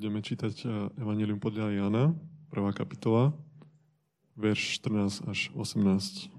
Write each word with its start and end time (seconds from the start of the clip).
Budeme 0.00 0.24
čítať 0.24 0.64
eh, 0.64 0.70
Evangelium 0.96 1.36
podľa 1.36 1.76
Jana, 1.76 2.16
prvá 2.48 2.72
kapitola, 2.72 3.36
verš 4.32 4.80
14 4.80 5.28
až 5.28 5.52
18. 5.52 6.32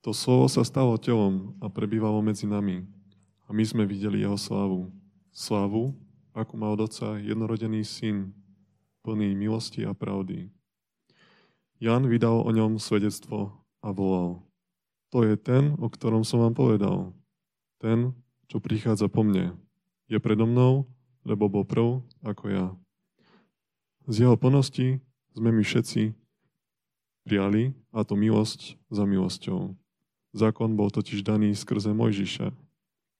To 0.00 0.16
slovo 0.16 0.48
sa 0.48 0.64
stalo 0.64 0.96
telom 0.96 1.52
a 1.60 1.68
prebývalo 1.68 2.24
medzi 2.24 2.48
nami. 2.48 2.88
A 3.44 3.52
my 3.52 3.60
sme 3.68 3.84
videli 3.84 4.24
jeho 4.24 4.40
slávu. 4.40 4.88
Slávu, 5.28 5.92
ako 6.32 6.56
má 6.56 6.72
od 6.72 6.88
Otca 6.88 7.20
jednorodený 7.20 7.84
syn, 7.84 8.32
plný 9.04 9.36
milosti 9.36 9.84
a 9.84 9.92
pravdy. 9.92 10.48
Jan 11.84 12.08
vydal 12.08 12.48
o 12.48 12.48
ňom 12.48 12.80
svedectvo 12.80 13.52
a 13.84 13.92
volal. 13.92 14.40
To 15.12 15.20
je 15.20 15.36
ten, 15.36 15.76
o 15.76 15.92
ktorom 15.92 16.24
som 16.24 16.48
vám 16.48 16.56
povedal. 16.56 17.12
Ten, 17.76 18.16
čo 18.48 18.56
prichádza 18.56 19.12
po 19.12 19.20
mne. 19.20 19.52
Je 20.08 20.16
predo 20.16 20.48
mnou, 20.48 20.88
lebo 21.28 21.52
bol 21.52 21.68
prv 21.68 22.00
ako 22.24 22.44
ja. 22.48 22.66
Z 24.08 24.24
jeho 24.24 24.40
plnosti 24.40 25.04
sme 25.36 25.52
my 25.52 25.60
všetci 25.60 26.16
prijali, 27.28 27.76
a 27.92 28.00
to 28.08 28.16
milosť 28.16 28.80
za 28.88 29.04
milosťou. 29.04 29.76
Zákon 30.32 30.80
bol 30.80 30.88
totiž 30.88 31.20
daný 31.20 31.52
skrze 31.52 31.92
Mojžiša, 31.92 32.56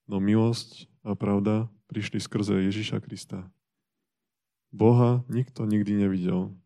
no 0.09 0.17
milosť 0.17 0.89
a 1.05 1.13
pravda 1.13 1.69
prišli 1.93 2.17
skrze 2.17 2.65
Ježiša 2.73 3.05
Krista. 3.05 3.45
Boha 4.73 5.25
nikto 5.29 5.69
nikdy 5.69 6.09
nevidel. 6.09 6.57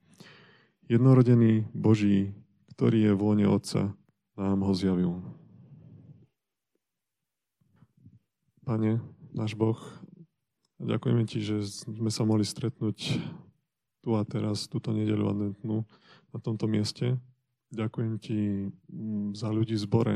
Jednorodený 0.87 1.67
Boží, 1.75 2.35
ktorý 2.75 3.11
je 3.11 3.13
vône 3.19 3.47
Otca, 3.51 3.95
nám 4.39 4.63
ho 4.63 4.73
zjavil. 4.75 5.19
Pane, 8.63 9.03
náš 9.35 9.59
Boh, 9.59 9.79
ďakujeme 10.83 11.23
Ti, 11.25 11.39
že 11.41 11.57
sme 11.67 12.11
sa 12.11 12.27
mohli 12.27 12.43
stretnúť 12.43 13.23
tu 14.03 14.19
a 14.19 14.27
teraz, 14.27 14.67
túto 14.67 14.91
nedeľu 14.91 15.31
adventnú, 15.31 15.87
na 16.35 16.39
tomto 16.43 16.67
mieste. 16.67 17.17
Ďakujem 17.71 18.13
Ti 18.19 18.39
mm, 18.69 19.39
za 19.39 19.49
ľudí 19.49 19.79
v 19.79 19.85
zbore. 19.87 20.15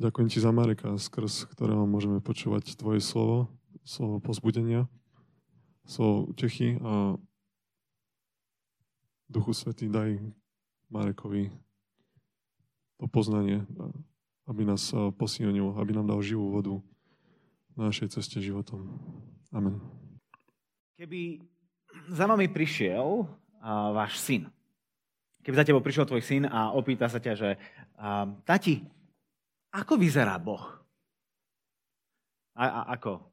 Ďakujem 0.00 0.28
Ti 0.32 0.38
za 0.40 0.50
Mareka, 0.50 0.96
skrz 0.96 1.46
ktorého 1.52 1.84
môžeme 1.84 2.24
počúvať 2.24 2.74
Tvoje 2.74 3.04
slovo, 3.04 3.52
slovo 3.84 4.18
pozbudenia, 4.24 4.88
slovo 5.84 6.32
utechy 6.32 6.80
a 6.80 7.20
Duchu 9.28 9.52
Svetý 9.52 9.92
daj 9.92 10.16
Marekovi 10.88 11.52
to 12.98 13.06
poznanie, 13.06 13.62
aby 14.48 14.64
nás 14.64 14.90
posilnil, 15.20 15.76
aby 15.76 15.92
nám 15.94 16.08
dal 16.08 16.24
živú 16.24 16.50
vodu 16.50 16.74
na 17.78 17.92
našej 17.92 18.18
ceste 18.18 18.42
životom. 18.42 18.98
Amen. 19.48 19.80
Keby 21.00 21.40
za 22.12 22.28
vami 22.28 22.52
prišiel 22.52 23.24
uh, 23.24 23.90
váš 23.96 24.20
syn, 24.20 24.44
keby 25.40 25.56
za 25.56 25.64
tebou 25.64 25.80
prišiel 25.80 26.04
tvoj 26.04 26.20
syn 26.20 26.44
a 26.44 26.76
opýta 26.76 27.08
sa 27.08 27.16
ťa, 27.16 27.32
že 27.32 27.50
uh, 27.56 28.28
tati, 28.44 28.84
ako 29.72 29.96
vyzerá 29.96 30.36
Boh? 30.36 30.60
A, 32.58 32.64
a 32.64 32.80
ako 32.98 33.24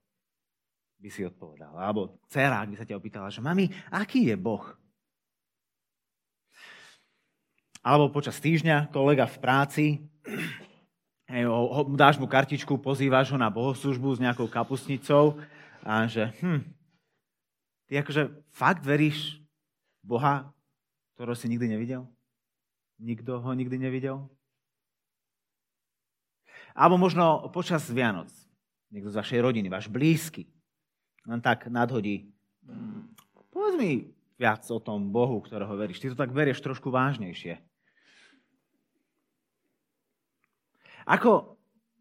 by 1.01 1.09
si 1.11 1.27
odpovedal? 1.27 1.75
Alebo 1.75 2.21
dcera, 2.31 2.63
ak 2.63 2.69
by 2.71 2.75
sa 2.79 2.87
ťa 2.87 2.95
opýtala, 2.95 3.27
že 3.27 3.43
mami, 3.43 3.67
aký 3.91 4.31
je 4.31 4.35
Boh? 4.39 4.63
Alebo 7.85 8.09
počas 8.09 8.39
týždňa 8.39 8.89
kolega 8.89 9.27
v 9.27 9.37
práci, 9.37 9.85
dáš 11.93 12.17
mu 12.17 12.25
kartičku, 12.25 12.81
pozývaš 12.81 13.33
ho 13.33 13.37
na 13.37 13.49
bohoslužbu 13.51 14.17
s 14.17 14.23
nejakou 14.23 14.49
kapusnicou 14.49 15.37
a 15.85 16.09
že 16.09 16.33
hm, 16.41 16.65
ty 17.85 18.01
akože 18.01 18.33
fakt 18.49 18.81
veríš 18.81 19.37
Boha, 20.01 20.49
ktorého 21.13 21.37
si 21.37 21.45
nikdy 21.45 21.69
nevidel? 21.69 22.09
Nikto 22.97 23.37
ho 23.37 23.51
nikdy 23.53 23.77
nevidel? 23.77 24.25
Alebo 26.73 26.97
možno 26.97 27.45
počas 27.53 27.85
Vianoc, 27.87 28.33
niekto 28.89 29.13
z 29.13 29.19
vašej 29.21 29.39
rodiny, 29.45 29.69
váš 29.69 29.87
blízky, 29.87 30.49
len 31.29 31.39
tak 31.39 31.69
nadhodí. 31.69 32.33
Povedz 33.53 33.77
mi 33.77 34.09
viac 34.35 34.65
o 34.67 34.81
tom 34.81 35.13
Bohu, 35.13 35.39
ktorého 35.39 35.71
veríš. 35.77 36.01
Ty 36.03 36.11
to 36.11 36.19
tak 36.19 36.35
berieš 36.35 36.59
trošku 36.59 36.91
vážnejšie. 36.91 37.61
Ako 41.05 41.55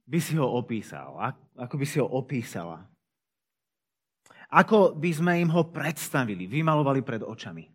by 0.08 0.18
si 0.18 0.34
ho 0.40 0.48
opísal? 0.48 1.14
Ako 1.54 1.76
by 1.76 1.86
si 1.86 2.00
ho 2.00 2.08
opísala? 2.08 2.88
Ako 4.54 4.94
by 4.94 5.10
sme 5.10 5.32
im 5.42 5.50
ho 5.50 5.66
predstavili, 5.66 6.46
vymalovali 6.46 7.02
pred 7.02 7.26
očami? 7.26 7.66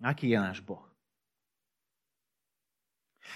Aký 0.00 0.32
je 0.32 0.40
náš 0.40 0.64
Boh? 0.64 0.80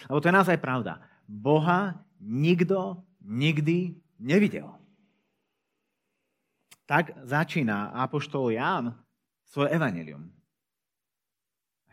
Lebo 0.08 0.20
to 0.20 0.28
je 0.32 0.36
naozaj 0.36 0.56
pravda. 0.56 1.00
Boha 1.28 2.00
nikto 2.20 3.04
nikdy 3.20 4.00
nevidel. 4.16 4.72
Tak 6.88 7.12
začína 7.28 7.92
apoštol 8.00 8.56
Ján 8.56 8.96
svoje 9.44 9.76
evanelium. 9.76 10.32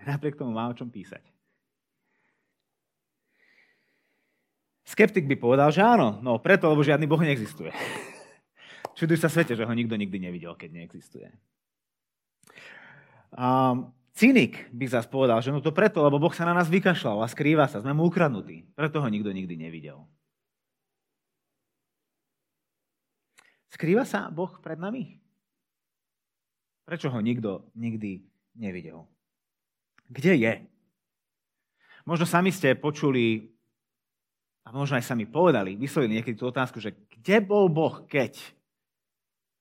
Napriek 0.07 0.39
tomu 0.39 0.55
má 0.55 0.71
o 0.71 0.77
čom 0.77 0.87
písať. 0.87 1.23
Skeptik 4.85 5.27
by 5.27 5.35
povedal, 5.35 5.73
že 5.73 5.83
áno, 5.83 6.23
no 6.23 6.39
preto, 6.39 6.71
lebo 6.71 6.85
žiadny 6.85 7.09
Boh 7.09 7.19
neexistuje. 7.19 7.73
Čuduj 8.95 9.19
sa 9.19 9.27
svete, 9.27 9.59
že 9.59 9.67
ho 9.67 9.73
nikto 9.75 9.99
nikdy 9.99 10.17
nevidel, 10.23 10.55
keď 10.55 10.71
neexistuje. 10.71 11.27
A 13.35 13.75
cynik 14.15 14.71
by 14.71 14.85
zase 14.87 15.11
povedal, 15.11 15.43
že 15.43 15.51
no 15.51 15.59
to 15.59 15.75
preto, 15.75 15.99
lebo 15.99 16.15
Boh 16.15 16.31
sa 16.31 16.47
na 16.47 16.55
nás 16.55 16.71
vykašľal 16.71 17.19
a 17.19 17.27
skrýva 17.27 17.67
sa, 17.67 17.83
sme 17.83 17.91
mu 17.91 18.07
ukradnutí. 18.07 18.63
Preto 18.71 19.03
ho 19.03 19.07
nikto 19.11 19.35
nikdy 19.35 19.59
nevidel. 19.59 20.07
Skrýva 23.67 24.07
sa 24.07 24.31
Boh 24.31 24.55
pred 24.63 24.79
nami? 24.79 25.19
Prečo 26.87 27.11
ho 27.11 27.19
nikto 27.19 27.67
nikdy 27.75 28.23
nevidel? 28.55 29.03
Kde 30.07 30.39
je? 30.39 30.53
Možno 32.07 32.23
sami 32.23 32.55
ste 32.55 32.79
počuli 32.79 33.51
a 34.63 34.71
možno 34.71 34.95
aj 34.95 35.03
sami 35.03 35.27
povedali, 35.27 35.75
vyslovili 35.75 36.21
niekedy 36.21 36.39
tú 36.39 36.47
otázku, 36.47 36.79
že 36.79 36.95
kde 37.11 37.43
bol 37.43 37.67
Boh, 37.67 38.07
keď 38.07 38.39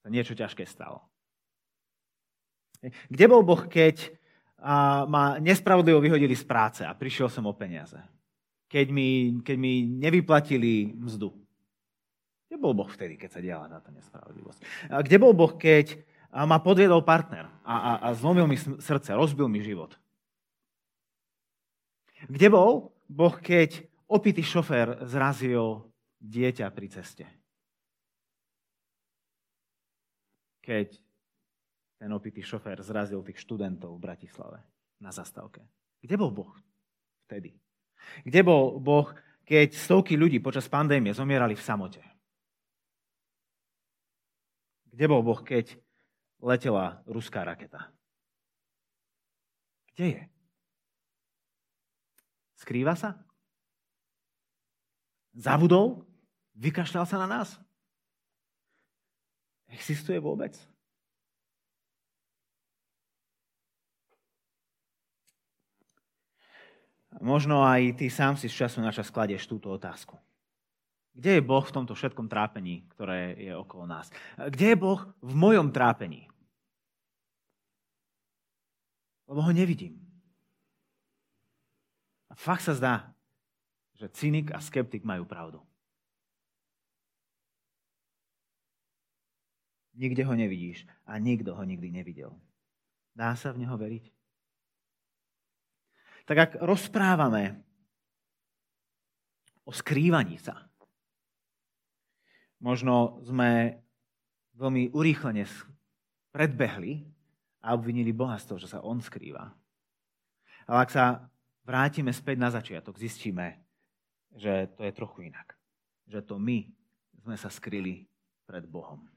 sa 0.05 0.13
niečo 0.13 0.37
ťažké 0.37 0.69
stalo? 0.69 1.01
Kde 3.09 3.25
bol 3.25 3.41
Boh, 3.41 3.65
keď 3.65 4.13
ma 5.09 5.41
nespravodlivo 5.41 6.05
vyhodili 6.05 6.37
z 6.37 6.45
práce 6.45 6.85
a 6.85 6.93
prišiel 6.93 7.33
som 7.33 7.49
o 7.49 7.57
peniaze? 7.57 7.97
Keď 8.69 8.87
mi, 8.93 9.41
keď 9.41 9.57
mi 9.57 9.89
nevyplatili 9.89 10.93
mzdu? 10.93 11.33
Kde 12.45 12.57
bol 12.61 12.77
Boh 12.77 12.91
vtedy, 12.93 13.17
keď 13.17 13.31
sa 13.33 13.41
diala 13.41 13.73
táto 13.73 13.89
nespravodlivosť? 13.97 14.61
Kde 15.01 15.17
bol 15.17 15.33
Boh, 15.33 15.57
keď 15.57 15.97
ma 16.29 16.61
podviedol 16.61 17.01
partner 17.01 17.49
a, 17.65 17.75
a, 17.75 17.93
a 18.05 18.09
zlomil 18.13 18.45
mi 18.45 18.61
srdce, 18.61 19.17
rozbil 19.17 19.49
mi 19.49 19.65
život? 19.65 19.97
Kde 22.29 22.53
bol 22.53 22.93
Boh, 23.09 23.37
keď 23.41 23.89
opitý 24.05 24.45
šofér 24.45 25.09
zrazil 25.09 25.89
dieťa 26.21 26.69
pri 26.69 26.89
ceste. 26.93 27.25
Keď 30.65 30.97
ten 32.01 32.11
opitý 32.13 32.41
šofér 32.41 32.81
zrazil 32.81 33.21
tých 33.21 33.41
študentov 33.41 33.97
v 33.97 34.05
Bratislave 34.05 34.61
na 35.01 35.13
zastávke. 35.13 35.65
Kde 36.01 36.17
bol 36.17 36.33
Boh 36.33 36.53
vtedy? 37.29 37.57
Kde 38.25 38.41
bol 38.45 38.77
Boh, 38.77 39.09
keď 39.45 39.73
stovky 39.73 40.17
ľudí 40.17 40.41
počas 40.41 40.69
pandémie 40.69 41.17
zomierali 41.17 41.57
v 41.57 41.65
samote? 41.65 42.05
Kde 44.93 45.05
bol 45.09 45.25
Boh, 45.25 45.41
keď 45.41 45.81
letela 46.45 47.01
ruská 47.09 47.41
raketa? 47.41 47.89
Kde 49.97 50.07
je? 50.13 50.23
Skrýva 52.61 52.93
sa? 53.01 53.17
Zabudol? 55.33 56.05
Vykašľal 56.55 57.09
sa 57.09 57.17
na 57.25 57.29
nás? 57.41 57.64
Existuje 59.75 60.23
vôbec? 60.23 60.55
Možno 67.19 67.63
aj 67.63 67.99
ty 67.99 68.11
sám 68.11 68.35
si 68.39 68.51
z 68.51 68.67
času 68.67 68.83
na 68.83 68.91
čas 68.91 69.11
kladieš 69.11 69.47
túto 69.47 69.71
otázku. 69.71 70.19
Kde 71.15 71.39
je 71.39 71.47
Boh 71.47 71.63
v 71.63 71.75
tomto 71.75 71.95
všetkom 71.95 72.27
trápení, 72.27 72.87
ktoré 72.91 73.39
je 73.39 73.55
okolo 73.55 73.87
nás? 73.87 74.11
Kde 74.35 74.75
je 74.75 74.77
Boh 74.79 74.99
v 75.23 75.35
mojom 75.35 75.71
trápení? 75.71 76.27
Lebo 79.31 79.41
ho 79.43 79.53
nevidím. 79.55 79.95
A 82.31 82.35
fakt 82.35 82.67
sa 82.67 82.75
zdá, 82.75 82.95
že 83.95 84.11
cynik 84.11 84.51
a 84.51 84.59
skeptik 84.59 85.07
majú 85.07 85.23
pravdu. 85.23 85.63
Nikde 89.95 90.27
ho 90.27 90.35
nevidíš 90.35 90.87
a 91.07 91.19
nikto 91.23 91.55
ho 91.55 91.63
nikdy 91.63 91.91
nevidel. 91.91 92.35
Dá 93.15 93.39
sa 93.39 93.55
v 93.55 93.63
neho 93.63 93.79
veriť? 93.79 94.11
Tak 96.27 96.37
ak 96.37 96.51
rozprávame 96.67 97.63
o 99.63 99.71
skrývaní 99.71 100.41
sa, 100.41 100.67
možno 102.59 103.23
sme 103.23 103.79
veľmi 104.59 104.91
urýchlene 104.91 105.47
predbehli 106.35 107.07
a 107.63 107.77
obvinili 107.77 108.11
Boha 108.11 108.35
z 108.41 108.51
toho, 108.51 108.59
že 108.59 108.73
sa 108.73 108.83
On 108.83 108.99
skrýva. 108.99 109.53
Ale 110.65 110.79
ak 110.83 110.91
sa 110.91 111.29
vrátime 111.63 112.11
späť 112.11 112.37
na 112.41 112.51
začiatok, 112.51 112.99
zistíme, 112.99 113.61
že 114.35 114.67
to 114.75 114.83
je 114.83 114.93
trochu 114.97 115.31
inak. 115.31 115.55
Že 116.11 116.21
to 116.25 116.35
my 116.41 116.67
sme 117.23 117.37
sa 117.39 117.53
skryli 117.53 118.09
pred 118.49 118.65
Bohom. 118.67 119.14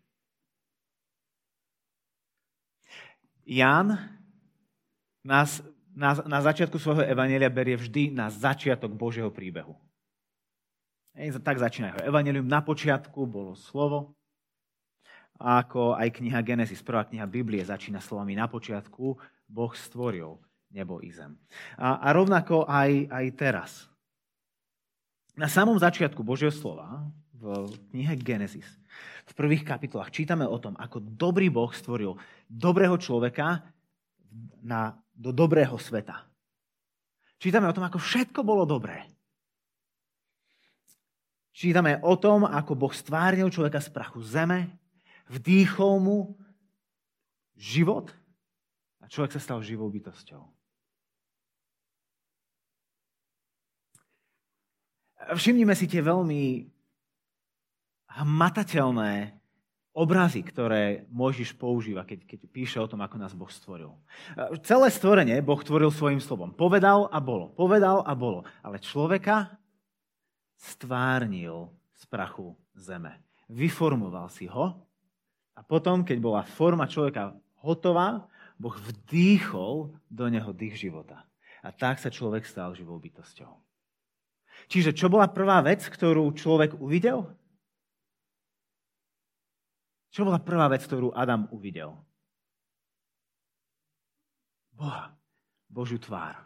Ján 3.47 3.95
nás, 5.23 5.63
na, 5.95 6.19
na 6.27 6.39
začiatku 6.43 6.75
svojho 6.75 7.07
evanelia 7.07 7.47
berie 7.47 7.79
vždy 7.79 8.11
na 8.11 8.27
začiatok 8.27 8.91
Božieho 8.91 9.31
príbehu. 9.31 9.79
Ej, 11.15 11.39
tak 11.39 11.57
začína 11.57 11.95
jeho 11.95 12.11
evanelium. 12.11 12.45
Na 12.45 12.59
počiatku 12.59 13.23
bolo 13.25 13.55
slovo, 13.55 14.13
ako 15.39 15.95
aj 15.95 16.19
kniha 16.19 16.43
Genesis, 16.43 16.83
prvá 16.83 17.07
kniha 17.07 17.25
Biblie, 17.25 17.63
začína 17.63 18.03
slovami 18.03 18.35
na 18.35 18.45
počiatku 18.45 19.17
Boh 19.47 19.73
stvoril 19.73 20.37
nebo 20.69 20.99
i 20.99 21.09
zem. 21.09 21.39
A, 21.79 22.03
a 22.03 22.07
rovnako 22.11 22.67
aj, 22.67 23.07
aj 23.07 23.25
teraz. 23.39 23.71
Na 25.37 25.47
samom 25.47 25.79
začiatku 25.79 26.19
Božieho 26.25 26.51
slova, 26.51 27.07
v 27.37 27.69
knihe 27.93 28.17
Genesis, 28.17 28.65
v 29.29 29.33
prvých 29.37 29.61
kapitolách 29.61 30.09
čítame 30.09 30.47
o 30.47 30.57
tom, 30.57 30.73
ako 30.79 30.97
dobrý 30.99 31.53
Boh 31.53 31.69
stvoril 31.69 32.17
dobrého 32.49 32.97
človeka 32.97 33.61
na, 34.65 34.97
do 35.13 35.29
dobrého 35.29 35.77
sveta. 35.77 36.25
Čítame 37.37 37.69
o 37.69 37.75
tom, 37.75 37.85
ako 37.85 38.01
všetko 38.01 38.41
bolo 38.41 38.65
dobré. 38.65 39.05
Čítame 41.53 42.01
o 42.01 42.13
tom, 42.17 42.45
ako 42.45 42.73
Boh 42.77 42.93
stvárnil 42.93 43.49
človeka 43.49 43.81
z 43.81 43.89
prachu 43.89 44.21
zeme, 44.21 44.73
vdýchol 45.29 46.01
mu 46.01 46.17
život 47.57 48.13
a 49.01 49.09
človek 49.09 49.37
sa 49.37 49.41
stal 49.41 49.59
živou 49.65 49.89
bytosťou. 49.89 50.41
Všimnime 55.33 55.73
si 55.73 55.89
tie 55.89 55.99
veľmi 55.99 56.76
hmatateľné 58.17 59.37
obrazy, 59.97 60.45
ktoré 60.45 61.09
Mojžiš 61.09 61.57
používa, 61.57 62.05
keď, 62.05 62.25
keď 62.29 62.39
píše 62.53 62.77
o 62.77 62.85
tom, 62.85 63.01
ako 63.01 63.17
nás 63.17 63.33
Boh 63.33 63.49
stvoril. 63.49 63.97
Celé 64.61 64.93
stvorenie 64.93 65.41
Boh 65.41 65.57
tvoril 65.57 65.89
svojim 65.89 66.21
slovom. 66.21 66.53
Povedal 66.53 67.09
a 67.09 67.17
bolo. 67.17 67.49
Povedal 67.57 68.05
a 68.05 68.13
bolo. 68.13 68.45
Ale 68.61 68.77
človeka 68.77 69.57
stvárnil 70.57 71.73
z 71.97 72.03
prachu 72.05 72.53
zeme. 72.77 73.17
Vyformoval 73.49 74.29
si 74.29 74.45
ho 74.45 74.77
a 75.57 75.61
potom, 75.65 76.05
keď 76.05 76.17
bola 76.21 76.41
forma 76.45 76.85
človeka 76.85 77.33
hotová, 77.65 78.29
Boh 78.57 78.73
vdýchol 78.73 79.93
do 80.09 80.25
neho 80.29 80.53
dých 80.53 80.77
života. 80.77 81.25
A 81.65 81.73
tak 81.73 81.97
sa 81.97 82.13
človek 82.13 82.45
stal 82.45 82.77
živou 82.77 83.01
bytosťou. 83.01 83.49
Čiže 84.69 84.93
čo 84.93 85.09
bola 85.09 85.29
prvá 85.29 85.61
vec, 85.61 85.85
ktorú 85.85 86.33
človek 86.33 86.77
uvidel? 86.77 87.29
Čo 90.17 90.25
bola 90.25 90.41
prvá 90.41 90.65
vec, 90.65 90.81
ktorú 90.81 91.13
Adam 91.13 91.45
uvidel? 91.53 91.93
Boha. 94.73 95.13
Božiu 95.69 96.01
tvár. 96.01 96.41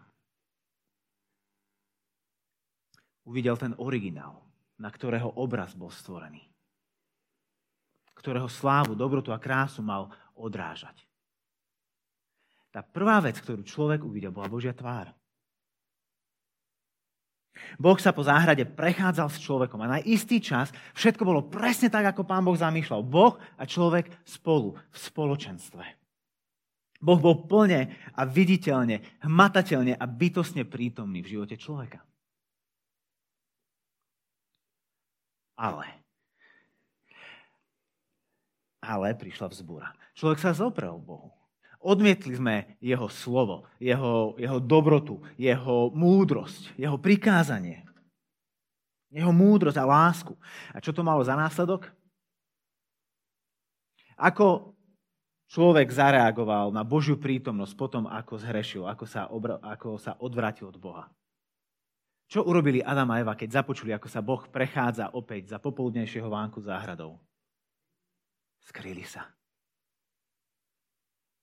Uvidel 3.24 3.56
ten 3.56 3.72
originál, 3.80 4.44
na 4.76 4.92
ktorého 4.92 5.40
obraz 5.40 5.72
bol 5.72 5.88
stvorený. 5.88 6.52
Ktorého 8.12 8.52
slávu, 8.52 8.92
dobrotu 8.92 9.32
a 9.32 9.40
krásu 9.40 9.80
mal 9.80 10.12
odrážať. 10.36 11.08
Tá 12.76 12.84
prvá 12.84 13.24
vec, 13.24 13.40
ktorú 13.40 13.64
človek 13.64 14.04
uvidel, 14.04 14.36
bola 14.36 14.52
Božia 14.52 14.76
tvár. 14.76 15.16
Boh 17.82 17.98
sa 17.98 18.14
po 18.14 18.22
záhrade 18.22 18.64
prechádzal 18.68 19.28
s 19.34 19.42
človekom 19.42 19.82
a 19.82 19.98
na 19.98 20.00
istý 20.04 20.38
čas 20.38 20.70
všetko 20.94 21.24
bolo 21.26 21.42
presne 21.50 21.90
tak, 21.90 22.14
ako 22.14 22.28
pán 22.28 22.46
Boh 22.46 22.56
zamýšľal. 22.56 23.02
Boh 23.02 23.42
a 23.58 23.64
človek 23.66 24.12
spolu, 24.22 24.78
v 24.78 24.98
spoločenstve. 24.98 25.84
Boh 27.02 27.18
bol 27.18 27.50
plne 27.50 27.90
a 28.14 28.22
viditeľne, 28.30 29.02
hmatateľne 29.26 29.98
a 29.98 30.06
bytostne 30.06 30.70
prítomný 30.70 31.26
v 31.26 31.34
živote 31.34 31.58
človeka. 31.58 32.06
Ale. 35.58 35.90
Ale 38.82 39.18
prišla 39.18 39.50
vzbúra. 39.50 39.90
Človek 40.14 40.40
sa 40.42 40.54
zoprel 40.54 40.98
Bohu. 41.02 41.41
Odmietli 41.82 42.38
sme 42.38 42.78
jeho 42.78 43.10
slovo, 43.10 43.66
jeho, 43.82 44.38
jeho 44.38 44.62
dobrotu, 44.62 45.18
jeho 45.34 45.90
múdrosť, 45.98 46.78
jeho 46.78 46.94
prikázanie. 47.02 47.82
Jeho 49.10 49.34
múdrosť 49.34 49.82
a 49.82 49.90
lásku. 49.90 50.38
A 50.72 50.78
čo 50.78 50.94
to 50.94 51.02
malo 51.02 51.26
za 51.26 51.34
následok? 51.34 51.90
Ako 54.14 54.78
človek 55.50 55.90
zareagoval 55.90 56.70
na 56.70 56.86
Božiu 56.86 57.18
prítomnosť 57.18 57.74
potom, 57.74 58.06
ako 58.06 58.38
zhrešil, 58.38 58.86
ako 58.86 59.06
sa, 59.10 59.26
obra- 59.34 59.58
ako 59.66 59.98
sa 59.98 60.14
odvratil 60.22 60.70
od 60.70 60.78
Boha? 60.78 61.10
Čo 62.30 62.46
urobili 62.46 62.80
Adam 62.80 63.10
a 63.12 63.20
Eva, 63.20 63.34
keď 63.34 63.60
započuli, 63.60 63.92
ako 63.92 64.08
sa 64.08 64.22
Boh 64.22 64.46
prechádza 64.48 65.12
opäť 65.18 65.52
za 65.52 65.58
popoludnejšieho 65.58 66.30
vánku 66.30 66.62
záhradou? 66.62 67.18
Skryli 68.62 69.04
sa. 69.04 69.28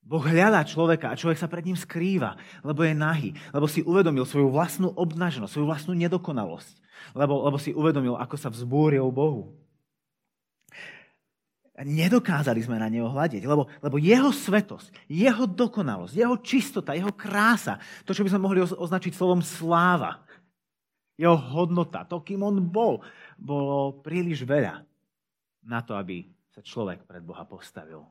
Boh 0.08 0.24
hľadá 0.24 0.64
človeka 0.64 1.12
a 1.12 1.18
človek 1.18 1.36
sa 1.36 1.52
pred 1.52 1.68
ním 1.68 1.76
skrýva, 1.76 2.40
lebo 2.64 2.80
je 2.80 2.96
nahý, 2.96 3.30
lebo 3.52 3.68
si 3.68 3.84
uvedomil 3.84 4.24
svoju 4.24 4.48
vlastnú 4.48 4.88
obnaženosť, 4.96 5.52
svoju 5.52 5.68
vlastnú 5.68 5.92
nedokonalosť, 6.00 6.74
lebo, 7.12 7.44
lebo 7.44 7.60
si 7.60 7.76
uvedomil, 7.76 8.16
ako 8.16 8.36
sa 8.40 8.48
vzbúril 8.48 9.04
Bohu. 9.12 9.52
Nedokázali 11.78 12.58
sme 12.58 12.80
na 12.80 12.90
neho 12.90 13.06
hľadiť, 13.06 13.46
lebo, 13.46 13.70
lebo 13.78 14.02
jeho 14.02 14.34
svetosť, 14.34 14.90
jeho 15.06 15.46
dokonalosť, 15.46 16.14
jeho 16.16 16.34
čistota, 16.42 16.96
jeho 16.96 17.14
krása, 17.14 17.78
to, 18.02 18.10
čo 18.10 18.26
by 18.26 18.34
sme 18.34 18.42
mohli 18.42 18.64
označiť 18.64 19.14
slovom 19.14 19.44
sláva, 19.44 20.26
jeho 21.14 21.38
hodnota, 21.38 22.02
to, 22.02 22.18
kým 22.22 22.42
on 22.42 22.58
bol, 22.66 22.98
bolo 23.38 24.02
príliš 24.02 24.42
veľa 24.42 24.82
na 25.62 25.78
to, 25.84 25.94
aby 25.94 26.26
sa 26.50 26.64
človek 26.64 27.06
pred 27.06 27.22
Boha 27.22 27.46
postavil 27.46 28.02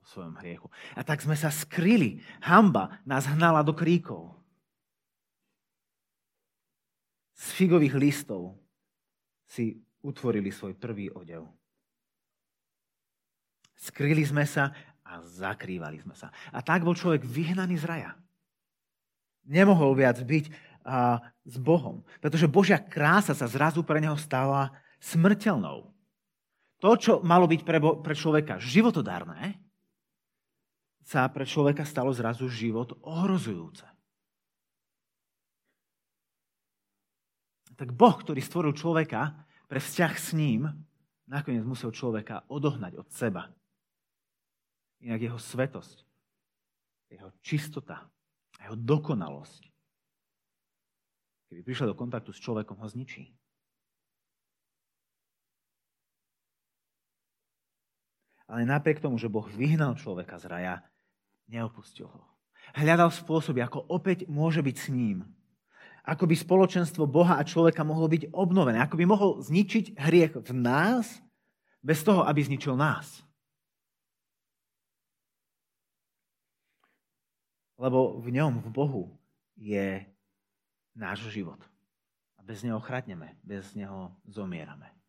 o 0.00 0.04
svojom 0.08 0.34
hriechu. 0.40 0.66
A 0.96 1.04
tak 1.04 1.20
sme 1.20 1.36
sa 1.36 1.52
skryli. 1.52 2.24
Hamba 2.40 3.00
nás 3.04 3.28
hnala 3.28 3.60
do 3.60 3.76
kríkov. 3.76 4.34
Z 7.36 7.56
figových 7.56 7.96
listov 7.96 8.60
si 9.48 9.80
utvorili 10.04 10.52
svoj 10.52 10.76
prvý 10.76 11.08
odev. 11.12 11.48
Skryli 13.80 14.20
sme 14.28 14.44
sa 14.44 14.76
a 15.00 15.24
zakrývali 15.24 16.04
sme 16.04 16.12
sa. 16.12 16.28
A 16.52 16.60
tak 16.60 16.84
bol 16.84 16.92
človek 16.92 17.24
vyhnaný 17.24 17.80
z 17.80 17.88
raja. 17.88 18.12
Nemohol 19.48 19.96
viac 19.96 20.20
byť 20.20 20.44
a, 20.84 21.18
s 21.48 21.56
Bohom, 21.56 22.04
pretože 22.20 22.44
Božia 22.44 22.76
krása 22.76 23.32
sa 23.32 23.48
zrazu 23.48 23.80
pre 23.80 23.98
neho 23.98 24.20
stala 24.20 24.70
smrteľnou. 25.00 25.88
To, 26.80 26.90
čo 26.96 27.12
malo 27.24 27.48
byť 27.48 27.60
pre, 27.64 27.80
pre 27.80 28.14
človeka 28.16 28.60
životodárne, 28.60 29.56
sa 31.10 31.26
pre 31.26 31.42
človeka 31.42 31.82
stalo 31.82 32.14
zrazu 32.14 32.46
život 32.46 32.94
ohrozujúce. 33.02 33.82
Tak 37.74 37.90
Boh, 37.90 38.14
ktorý 38.14 38.38
stvoril 38.38 38.78
človeka 38.78 39.34
pre 39.66 39.82
vzťah 39.82 40.12
s 40.14 40.30
ním, 40.38 40.70
nakoniec 41.26 41.66
musel 41.66 41.90
človeka 41.90 42.46
odohnať 42.46 42.94
od 42.94 43.10
seba. 43.10 43.50
Inak 45.02 45.18
jeho 45.18 45.40
svetosť, 45.40 46.06
jeho 47.10 47.34
čistota, 47.42 48.06
jeho 48.62 48.78
dokonalosť, 48.78 49.66
keby 51.50 51.60
prišiel 51.66 51.90
do 51.90 51.98
kontaktu 51.98 52.30
s 52.30 52.38
človekom, 52.38 52.78
ho 52.78 52.86
zničí. 52.86 53.34
Ale 58.46 58.62
napriek 58.62 59.02
tomu, 59.02 59.18
že 59.18 59.26
Boh 59.26 59.46
vyhnal 59.50 59.98
človeka 59.98 60.38
z 60.38 60.46
raja, 60.46 60.74
Neopustil 61.50 62.06
ho. 62.06 62.22
Hľadal 62.78 63.10
spôsoby, 63.10 63.58
ako 63.66 63.82
opäť 63.90 64.30
môže 64.30 64.62
byť 64.62 64.76
s 64.78 64.86
ním. 64.94 65.26
Ako 66.06 66.30
by 66.30 66.38
spoločenstvo 66.38 67.10
Boha 67.10 67.36
a 67.36 67.46
človeka 67.46 67.82
mohlo 67.82 68.06
byť 68.06 68.30
obnovené. 68.30 68.78
Ako 68.78 68.94
by 68.94 69.04
mohol 69.04 69.42
zničiť 69.42 69.98
hriech 69.98 70.38
v 70.38 70.50
nás, 70.54 71.18
bez 71.82 72.04
toho, 72.04 72.22
aby 72.28 72.40
zničil 72.44 72.76
nás. 72.76 73.24
Lebo 77.80 78.20
v 78.20 78.28
ňom, 78.36 78.60
v 78.60 78.68
Bohu, 78.68 79.02
je 79.56 80.04
náš 80.92 81.24
život. 81.32 81.58
A 82.36 82.44
bez 82.44 82.60
neho 82.60 82.76
chradneme, 82.80 83.40
bez 83.40 83.72
neho 83.72 84.12
zomierame. 84.28 84.99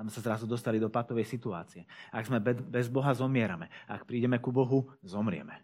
A 0.00 0.04
sme 0.08 0.16
sa 0.16 0.24
zrazu 0.24 0.48
dostali 0.48 0.80
do 0.80 0.88
patovej 0.88 1.28
situácie. 1.28 1.84
Ak 2.08 2.24
sme 2.24 2.40
bez 2.40 2.88
Boha, 2.88 3.12
zomierame. 3.12 3.68
Ak 3.84 4.08
prídeme 4.08 4.40
ku 4.40 4.48
Bohu, 4.48 4.88
zomrieme. 5.04 5.60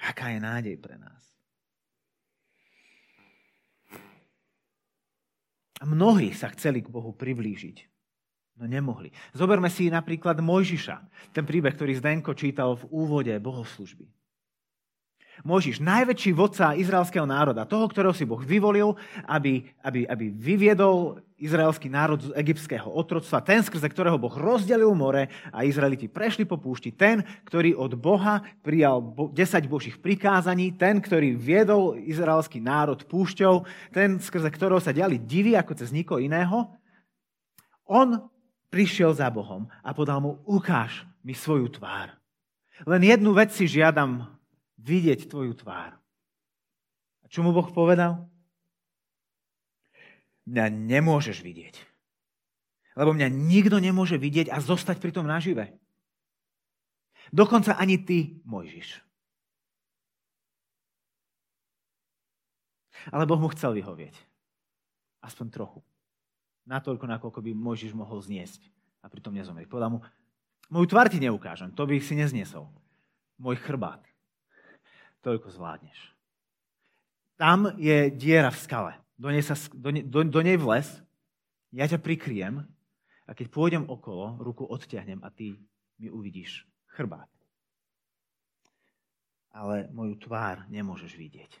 Aká 0.00 0.32
je 0.32 0.40
nádej 0.40 0.80
pre 0.80 0.96
nás? 0.96 1.20
Mnohí 5.84 6.32
sa 6.32 6.48
chceli 6.56 6.80
k 6.80 6.88
Bohu 6.88 7.12
priblížiť, 7.12 7.84
no 8.56 8.64
nemohli. 8.64 9.12
Zoberme 9.36 9.68
si 9.68 9.92
napríklad 9.92 10.40
Mojžiša, 10.40 10.96
ten 11.36 11.44
príbeh, 11.44 11.76
ktorý 11.76 11.92
Zdenko 12.00 12.32
čítal 12.32 12.80
v 12.80 12.88
úvode 12.88 13.36
bohoslužby. 13.36 14.08
Možiš, 15.44 15.84
najväčší 15.84 16.32
vodca 16.32 16.72
izraelského 16.72 17.28
národa, 17.28 17.68
toho, 17.68 17.84
ktorého 17.90 18.16
si 18.16 18.24
Boh 18.24 18.40
vyvolil, 18.40 18.96
aby, 19.28 19.68
aby, 19.84 20.08
aby 20.08 20.32
vyviedol 20.32 21.20
izraelský 21.36 21.92
národ 21.92 22.20
z 22.24 22.32
egyptského 22.32 22.88
otroctva, 22.88 23.44
ten, 23.44 23.60
skrze 23.60 23.84
ktorého 23.92 24.16
Boh 24.16 24.32
rozdelil 24.32 24.88
more 24.96 25.28
a 25.52 25.68
Izraeliti 25.68 26.08
prešli 26.08 26.48
po 26.48 26.56
púšti, 26.56 26.96
ten, 26.96 27.20
ktorý 27.44 27.76
od 27.76 27.92
Boha 28.00 28.40
prijal 28.64 29.04
10 29.04 29.36
božích 29.68 30.00
prikázaní, 30.00 30.72
ten, 30.72 30.96
ktorý 30.96 31.36
viedol 31.36 32.00
izraelský 32.00 32.64
národ 32.64 33.04
púšťou, 33.04 33.68
ten, 33.92 34.16
skrze 34.16 34.48
ktorého 34.48 34.80
sa 34.80 34.96
diali 34.96 35.20
divy 35.20 35.52
ako 35.52 35.76
cez 35.76 35.92
nikoho 35.92 36.24
iného, 36.24 36.72
on 37.84 38.24
prišiel 38.72 39.12
za 39.12 39.28
Bohom 39.28 39.68
a 39.84 39.92
podal 39.92 40.24
mu, 40.24 40.40
ukáž 40.48 41.04
mi 41.20 41.36
svoju 41.36 41.68
tvár. 41.68 42.16
Len 42.84 43.02
jednu 43.04 43.32
vec 43.32 43.52
si 43.56 43.64
žiadam 43.64 44.35
vidieť 44.80 45.28
tvoju 45.28 45.56
tvár. 45.56 45.96
A 47.22 47.26
čo 47.26 47.42
mu 47.42 47.50
Boh 47.50 47.66
povedal? 47.66 48.28
Mňa 50.46 50.70
nemôžeš 50.70 51.42
vidieť. 51.42 51.74
Lebo 52.96 53.12
mňa 53.12 53.28
nikto 53.28 53.76
nemôže 53.82 54.16
vidieť 54.16 54.48
a 54.48 54.62
zostať 54.62 55.02
pri 55.02 55.12
tom 55.12 55.26
nažive. 55.26 55.74
Dokonca 57.34 57.74
ani 57.76 57.98
ty, 57.98 58.38
Mojžiš. 58.46 59.02
Ale 63.10 63.26
Boh 63.26 63.38
mu 63.42 63.50
chcel 63.52 63.74
vyhovieť. 63.74 64.14
Aspoň 65.26 65.46
trochu. 65.50 65.80
Natoľko, 66.66 67.06
nakoľko 67.10 67.40
by 67.42 67.50
Mojžiš 67.54 67.92
mohol 67.94 68.22
zniesť 68.22 68.62
a 69.02 69.10
pritom 69.10 69.34
nezomrieť. 69.34 69.70
Povedal 69.70 69.90
mu, 69.90 69.98
moju 70.70 70.86
tvár 70.90 71.10
ti 71.10 71.18
neukážem, 71.22 71.74
to 71.74 71.86
by 71.86 71.98
si 71.98 72.18
nezniesol. 72.18 72.70
Môj 73.38 73.58
chrbát 73.62 74.02
toľko 75.24 75.52
zvládneš. 75.52 75.98
Tam 77.36 77.68
je 77.76 78.08
diera 78.12 78.48
v 78.48 78.58
skale. 78.58 78.92
Do 79.16 79.28
nej, 79.32 79.44
sa, 79.44 79.56
do, 79.72 79.92
do, 79.92 80.20
do 80.24 80.40
nej 80.40 80.56
vles, 80.56 80.88
ja 81.72 81.84
ťa 81.88 82.00
prikryjem 82.00 82.64
a 83.28 83.30
keď 83.32 83.46
pôjdem 83.52 83.84
okolo, 83.88 84.40
ruku 84.40 84.64
odtiahnem 84.64 85.20
a 85.24 85.28
ty 85.32 85.56
mi 86.00 86.08
uvidíš 86.08 86.64
chrbát. 86.92 87.28
Ale 89.52 89.88
moju 89.92 90.20
tvár 90.20 90.68
nemôžeš 90.68 91.16
vidieť. 91.16 91.52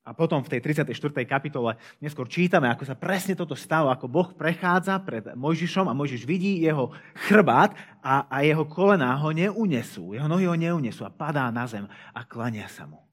A 0.00 0.16
potom 0.16 0.40
v 0.40 0.56
tej 0.56 0.60
34. 0.64 0.96
kapitole 1.28 1.76
neskôr 2.00 2.24
čítame, 2.24 2.72
ako 2.72 2.88
sa 2.88 2.96
presne 2.96 3.36
toto 3.36 3.52
stalo, 3.52 3.92
ako 3.92 4.08
Boh 4.08 4.32
prechádza 4.32 4.96
pred 5.04 5.36
Mojžišom 5.36 5.92
a 5.92 5.96
Mojžiš 5.96 6.24
vidí 6.24 6.64
jeho 6.64 6.96
chrbát 7.28 7.76
a, 8.00 8.24
a 8.32 8.40
jeho 8.40 8.64
kolená 8.64 9.12
ho 9.20 9.28
neunesú, 9.28 10.16
jeho 10.16 10.24
nohy 10.24 10.48
ho 10.48 10.56
neunesú 10.56 11.04
a 11.04 11.12
padá 11.12 11.52
na 11.52 11.68
zem 11.68 11.84
a 12.16 12.20
klania 12.24 12.64
sa 12.72 12.88
mu. 12.88 13.04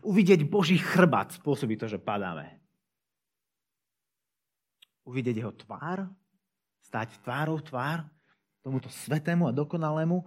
Uvidieť 0.00 0.48
Boží 0.48 0.80
chrbát 0.80 1.36
spôsobí 1.36 1.76
to, 1.76 1.84
že 1.84 2.00
padáme. 2.00 2.56
Uvidieť 5.04 5.36
jeho 5.44 5.52
tvár, 5.52 6.08
stať 6.80 7.20
tvárou 7.22 7.60
tvár 7.60 8.08
tomuto 8.64 8.88
svetému 8.88 9.46
a 9.46 9.54
dokonalému 9.54 10.24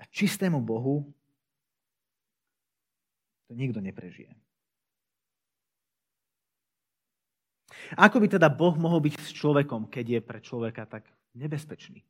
a 0.00 0.02
čistému 0.08 0.58
Bohu 0.64 1.14
to 3.48 3.56
nikto 3.56 3.80
neprežije. 3.80 4.36
Ako 7.96 8.20
by 8.20 8.28
teda 8.28 8.52
Boh 8.52 8.76
mohol 8.76 9.00
byť 9.00 9.16
s 9.16 9.32
človekom, 9.32 9.88
keď 9.88 10.06
je 10.18 10.20
pre 10.20 10.40
človeka 10.44 10.84
tak 10.84 11.08
nebezpečný? 11.32 12.04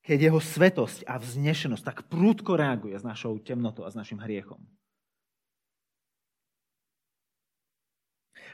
Keď 0.00 0.18
jeho 0.30 0.40
svetosť 0.40 1.04
a 1.04 1.18
vznešenosť 1.18 1.84
tak 1.84 1.98
prúdko 2.06 2.56
reaguje 2.56 2.94
s 2.96 3.04
našou 3.04 3.36
temnotou 3.42 3.84
a 3.84 3.92
s 3.92 3.98
našim 3.98 4.22
hriechom. 4.22 4.62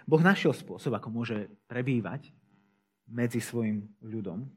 Boh 0.09 0.19
našiel 0.19 0.51
spôsob, 0.51 0.99
ako 0.99 1.09
môže 1.13 1.47
prebývať 1.71 2.33
medzi 3.07 3.39
svojim 3.39 3.87
ľudom 4.03 4.49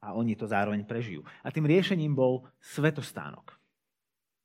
a 0.00 0.16
oni 0.16 0.34
to 0.34 0.48
zároveň 0.48 0.82
prežijú. 0.88 1.22
A 1.44 1.52
tým 1.52 1.68
riešením 1.68 2.16
bol 2.16 2.48
svetostánok. 2.58 3.54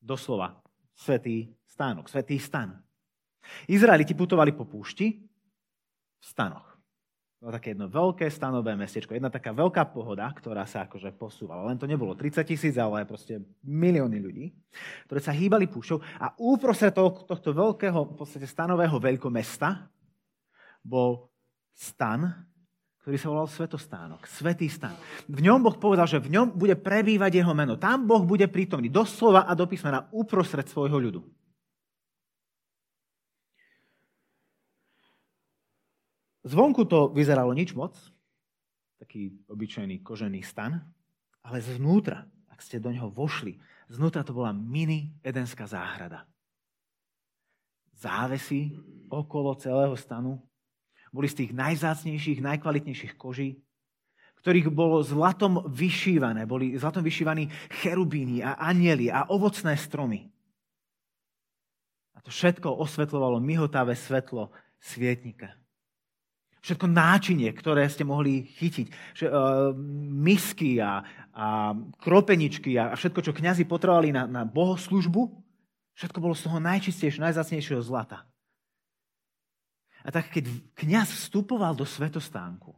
Doslova 0.04 0.65
svetý 0.96 1.52
stánok, 1.68 2.08
svetý 2.08 2.40
stan. 2.40 2.74
Izraeliti 3.70 4.18
putovali 4.18 4.56
po 4.56 4.66
púšti 4.66 5.22
v 6.18 6.24
stanoch. 6.24 6.76
Bolo 7.38 7.62
také 7.62 7.78
jedno 7.78 7.86
veľké 7.86 8.26
stanové 8.32 8.74
mestečko, 8.74 9.14
jedna 9.14 9.30
taká 9.30 9.54
veľká 9.54 9.94
pohoda, 9.94 10.26
ktorá 10.34 10.66
sa 10.66 10.90
akože 10.90 11.14
posúvala. 11.14 11.70
Len 11.70 11.78
to 11.78 11.86
nebolo 11.86 12.18
30 12.18 12.42
tisíc, 12.42 12.74
ale 12.80 13.06
proste 13.06 13.38
milióny 13.62 14.18
ľudí, 14.18 14.50
ktoré 15.06 15.22
sa 15.22 15.36
hýbali 15.36 15.70
púšťou 15.70 16.00
a 16.02 16.34
úprostred 16.42 16.96
tohto 16.96 17.50
veľkého, 17.54 18.02
v 18.02 18.16
podstate 18.18 18.50
stanového 18.50 18.98
veľkomesta 18.98 19.94
bol 20.82 21.30
stan, 21.76 22.34
ktorý 23.06 23.22
sa 23.22 23.30
volal 23.30 23.46
Svetostánok, 23.46 24.26
Svetý 24.26 24.66
stan. 24.66 24.98
V 25.30 25.38
ňom 25.46 25.62
Boh 25.62 25.78
povedal, 25.78 26.10
že 26.10 26.18
v 26.18 26.34
ňom 26.34 26.58
bude 26.58 26.74
prebývať 26.74 27.38
jeho 27.38 27.54
meno. 27.54 27.78
Tam 27.78 28.10
Boh 28.10 28.26
bude 28.26 28.50
prítomný, 28.50 28.90
doslova 28.90 29.46
a 29.46 29.54
do 29.54 29.70
písmena, 29.70 30.10
uprostred 30.10 30.66
svojho 30.66 30.98
ľudu. 30.98 31.22
Zvonku 36.50 36.90
to 36.90 37.14
vyzeralo 37.14 37.54
nič 37.54 37.78
moc, 37.78 37.94
taký 38.98 39.38
obyčajný 39.54 40.02
kožený 40.02 40.42
stan, 40.42 40.82
ale 41.46 41.62
zvnútra, 41.62 42.26
ak 42.50 42.58
ste 42.58 42.82
do 42.82 42.90
neho 42.90 43.14
vošli, 43.14 43.62
znútra 43.86 44.26
to 44.26 44.34
bola 44.34 44.50
mini 44.50 45.14
edenská 45.22 45.70
záhrada. 45.70 46.26
Závesy 48.02 48.74
okolo 49.14 49.54
celého 49.62 49.94
stanu 49.94 50.42
boli 51.16 51.32
z 51.32 51.48
tých 51.48 51.52
najzácnejších, 51.56 52.44
najkvalitnejších 52.44 53.16
koží, 53.16 53.64
ktorých 54.44 54.70
bolo 54.70 55.00
zlatom 55.02 55.64
vyšívané. 55.66 56.44
Boli 56.44 56.76
zlatom 56.76 57.02
vyšívaní 57.02 57.48
cherubíny 57.82 58.44
a 58.44 58.60
anieli 58.60 59.08
a 59.08 59.32
ovocné 59.32 59.80
stromy. 59.80 60.28
A 62.14 62.22
to 62.22 62.30
všetko 62.30 62.68
osvetľovalo 62.84 63.40
mihotavé 63.40 63.96
svetlo 63.96 64.52
svietnika. 64.78 65.56
Všetko 66.62 66.90
náčinie, 66.90 67.50
ktoré 67.54 67.86
ste 67.90 68.06
mohli 68.06 68.46
chytiť. 68.58 68.88
E, 68.90 68.94
misky 70.10 70.82
a, 70.82 71.06
a 71.30 71.78
kropeničky 72.02 72.74
a 72.78 72.98
všetko, 72.98 73.22
čo 73.22 73.38
kňazi 73.38 73.70
potrebovali 73.70 74.10
na, 74.10 74.26
na 74.26 74.42
bohoslužbu, 74.46 75.30
všetko 75.94 76.18
bolo 76.18 76.34
z 76.34 76.50
toho 76.50 76.58
najčistejšieho, 76.62 77.22
najzacnejšieho 77.22 77.82
zlata. 77.86 78.26
A 80.06 80.14
tak 80.14 80.30
keď 80.30 80.54
kňaz 80.78 81.10
vstupoval 81.18 81.74
do 81.74 81.82
svetostánku, 81.82 82.78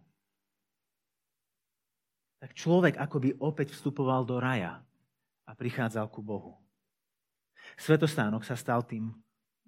tak 2.40 2.56
človek 2.56 2.96
akoby 2.96 3.36
opäť 3.44 3.76
vstupoval 3.76 4.24
do 4.24 4.40
raja 4.40 4.80
a 5.44 5.52
prichádzal 5.52 6.08
ku 6.08 6.24
Bohu. 6.24 6.56
Svetostánok 7.76 8.48
sa 8.48 8.56
stal 8.56 8.88
tým 8.88 9.12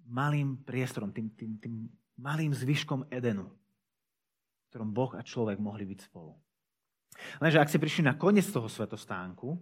malým 0.07 0.63
priestorom, 0.63 1.11
tým, 1.11 1.35
tým, 1.35 1.59
tým 1.59 1.75
malým 2.15 2.55
zvyškom 2.55 3.11
Edenu, 3.11 3.51
v 3.51 4.65
ktorom 4.71 4.95
Boh 4.95 5.11
a 5.19 5.21
človek 5.25 5.59
mohli 5.59 5.83
byť 5.83 5.99
spolu. 6.07 6.31
Lenže 7.43 7.59
ak 7.59 7.67
ste 7.67 7.83
prišli 7.83 8.07
na 8.07 8.15
koniec 8.15 8.47
toho 8.47 8.71
svetostánku, 8.71 9.59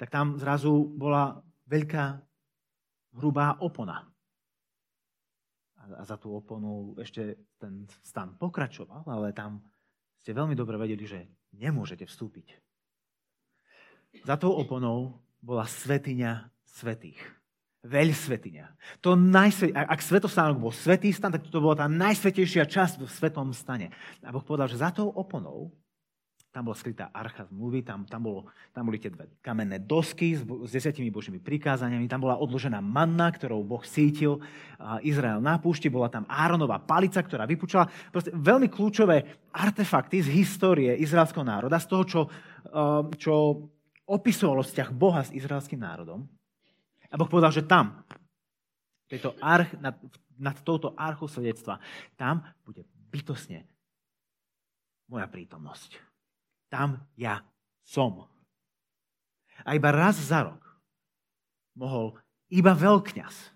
tak 0.00 0.08
tam 0.08 0.40
zrazu 0.40 0.72
bola 0.96 1.36
veľká 1.68 2.16
hrubá 3.20 3.60
opona 3.60 4.13
a 5.92 6.02
za 6.02 6.16
tú 6.16 6.32
oponu 6.32 6.96
ešte 6.96 7.36
ten 7.60 7.84
stan 8.00 8.36
pokračoval, 8.40 9.04
ale 9.04 9.36
tam 9.36 9.60
ste 10.20 10.32
veľmi 10.32 10.56
dobre 10.56 10.80
vedeli, 10.80 11.04
že 11.04 11.20
nemôžete 11.52 12.08
vstúpiť. 12.08 12.56
Za 14.24 14.40
tou 14.40 14.54
oponou 14.56 15.20
bola 15.44 15.68
svetiňa 15.68 16.48
svetých. 16.64 17.20
Veľ 17.84 18.16
svetiňa. 18.16 18.64
To 19.04 19.12
najsvet... 19.12 19.76
Ak 19.76 20.00
svetostánok 20.00 20.56
bol 20.56 20.72
svetý 20.72 21.12
stan, 21.12 21.28
tak 21.28 21.44
to 21.52 21.60
bola 21.60 21.84
tá 21.84 21.86
najsvetejšia 21.90 22.64
časť 22.64 23.04
v 23.04 23.10
svetom 23.12 23.52
stane. 23.52 23.92
A 24.24 24.32
Boh 24.32 24.40
povedal, 24.40 24.72
že 24.72 24.80
za 24.80 24.88
tou 24.88 25.12
oponou 25.12 25.68
tam 26.54 26.70
bola 26.70 26.78
skrytá 26.78 27.10
archa 27.10 27.42
zmluvy, 27.50 27.82
tam, 27.82 28.06
tam, 28.06 28.22
bolo, 28.22 28.46
tam 28.70 28.86
boli 28.86 29.02
tie 29.02 29.10
dve 29.10 29.26
kamenné 29.42 29.82
dosky 29.82 30.38
s, 30.38 30.46
s 30.46 30.70
desiatimi 30.70 31.10
božími 31.10 31.42
prikázaniami, 31.42 32.06
tam 32.06 32.22
bola 32.22 32.38
odložená 32.38 32.78
manna, 32.78 33.26
ktorou 33.34 33.66
Boh 33.66 33.82
sítil 33.82 34.38
Izrael 35.02 35.42
na 35.42 35.58
púšti, 35.58 35.90
bola 35.90 36.06
tam 36.06 36.22
Áronová 36.30 36.78
palica, 36.78 37.18
ktorá 37.18 37.42
vypúčala. 37.42 37.90
Proste 38.14 38.30
veľmi 38.30 38.70
kľúčové 38.70 39.50
artefakty 39.50 40.22
z 40.22 40.30
histórie 40.30 40.94
izraelského 41.02 41.42
národa, 41.42 41.82
z 41.82 41.90
toho, 41.90 42.04
čo, 42.06 42.20
čo 43.18 43.34
opisovalo 44.06 44.62
vzťah 44.62 44.88
Boha 44.94 45.26
s 45.26 45.34
izraelským 45.34 45.82
národom. 45.82 46.22
A 47.10 47.18
Boh 47.18 47.26
povedal, 47.26 47.50
že 47.50 47.66
tam, 47.66 48.06
tejto 49.10 49.34
arch, 49.42 49.74
nad, 49.82 49.98
nad 50.38 50.54
touto 50.62 50.94
archou 50.94 51.26
svedectva, 51.26 51.82
tam 52.14 52.46
bude 52.62 52.86
bytosne 53.10 53.66
moja 55.10 55.26
prítomnosť 55.26 56.13
tam 56.74 56.98
ja 57.14 57.38
som. 57.86 58.26
A 59.62 59.78
iba 59.78 59.94
raz 59.94 60.18
za 60.18 60.42
rok 60.42 60.58
mohol 61.78 62.18
iba 62.50 62.74
veľkňaz, 62.74 63.54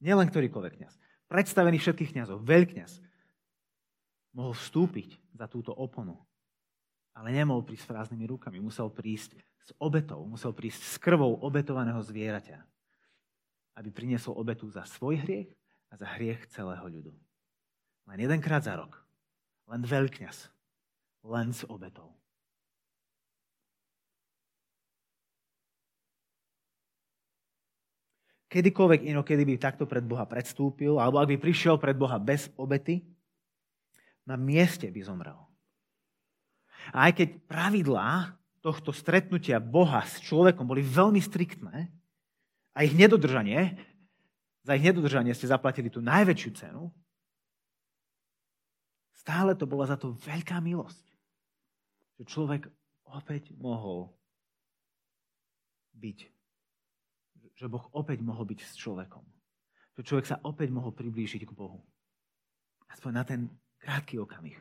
nielen 0.00 0.32
ktorýkoľvek 0.32 0.72
kňaz, 0.80 0.94
predstavený 1.28 1.76
všetkých 1.76 2.16
kňazov, 2.16 2.40
veľkňaz, 2.48 3.04
mohol 4.32 4.56
vstúpiť 4.56 5.20
za 5.36 5.44
túto 5.44 5.76
oponu. 5.76 6.16
Ale 7.16 7.32
nemohol 7.32 7.64
prísť 7.64 7.84
s 7.84 7.90
prázdnymi 7.92 8.24
rukami, 8.28 8.60
musel 8.60 8.92
prísť 8.92 9.40
s 9.60 9.72
obetou, 9.80 10.24
musel 10.28 10.52
prísť 10.52 10.80
s 10.84 10.96
krvou 11.00 11.40
obetovaného 11.40 12.00
zvieraťa, 12.00 12.60
aby 13.76 13.88
priniesol 13.92 14.36
obetu 14.36 14.68
za 14.68 14.84
svoj 14.84 15.20
hriech 15.24 15.48
a 15.92 15.96
za 15.96 16.08
hriech 16.16 16.44
celého 16.52 16.84
ľudu. 16.84 17.12
Len 18.06 18.18
jedenkrát 18.20 18.64
za 18.64 18.76
rok. 18.76 19.00
Len 19.66 19.82
veľkňaz. 19.82 20.52
Len 21.26 21.48
s 21.56 21.64
obetou. 21.66 22.12
Kedykoľvek 28.56 29.04
inokedy 29.12 29.44
by 29.44 29.60
takto 29.60 29.84
pred 29.84 30.00
Boha 30.00 30.24
predstúpil, 30.24 30.96
alebo 30.96 31.20
ak 31.20 31.28
by 31.28 31.36
prišiel 31.36 31.76
pred 31.76 31.92
Boha 31.92 32.16
bez 32.16 32.48
obety, 32.56 33.04
na 34.24 34.40
mieste 34.40 34.88
by 34.88 35.00
zomrel. 35.04 35.36
A 36.96 37.12
aj 37.12 37.20
keď 37.20 37.28
pravidlá 37.44 38.32
tohto 38.64 38.96
stretnutia 38.96 39.60
Boha 39.60 40.00
s 40.08 40.24
človekom 40.24 40.64
boli 40.64 40.80
veľmi 40.80 41.20
striktné, 41.20 41.92
a 42.76 42.84
ich 42.84 42.92
nedodržanie, 42.92 43.76
za 44.60 44.76
ich 44.76 44.84
nedodržanie 44.84 45.32
ste 45.32 45.48
zaplatili 45.48 45.88
tú 45.88 46.04
najväčšiu 46.04 46.50
cenu, 46.56 46.92
stále 49.16 49.56
to 49.56 49.64
bola 49.64 49.88
za 49.88 49.96
to 49.96 50.12
veľká 50.12 50.60
milosť. 50.60 51.04
Že 52.20 52.24
človek 52.28 52.62
opäť 53.08 53.56
mohol 53.56 54.12
byť 55.96 56.35
že 57.56 57.72
Boh 57.72 57.84
opäť 57.96 58.20
mohol 58.20 58.44
byť 58.44 58.60
s 58.60 58.76
človekom. 58.76 59.24
Že 59.96 60.02
človek 60.04 60.26
sa 60.28 60.40
opäť 60.44 60.68
mohol 60.68 60.92
priblížiť 60.92 61.48
k 61.48 61.56
Bohu. 61.56 61.80
Aspoň 62.92 63.12
na 63.16 63.24
ten 63.24 63.40
krátky 63.80 64.20
okamih. 64.20 64.60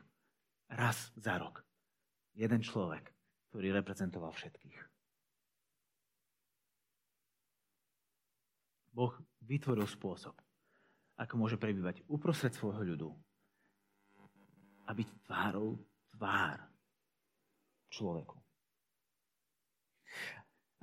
Raz 0.72 1.12
za 1.20 1.36
rok. 1.36 1.62
Jeden 2.34 2.64
človek, 2.64 3.12
ktorý 3.52 3.76
reprezentoval 3.76 4.32
všetkých. 4.32 4.80
Boh 8.96 9.12
vytvoril 9.44 9.84
spôsob, 9.92 10.40
ako 11.20 11.34
môže 11.36 11.60
prebývať 11.60 12.00
uprostred 12.08 12.56
svojho 12.56 12.96
ľudu 12.96 13.10
a 14.88 14.96
byť 14.96 15.10
tvárou 15.28 15.76
tvár 16.16 16.64
človeku. 17.92 18.40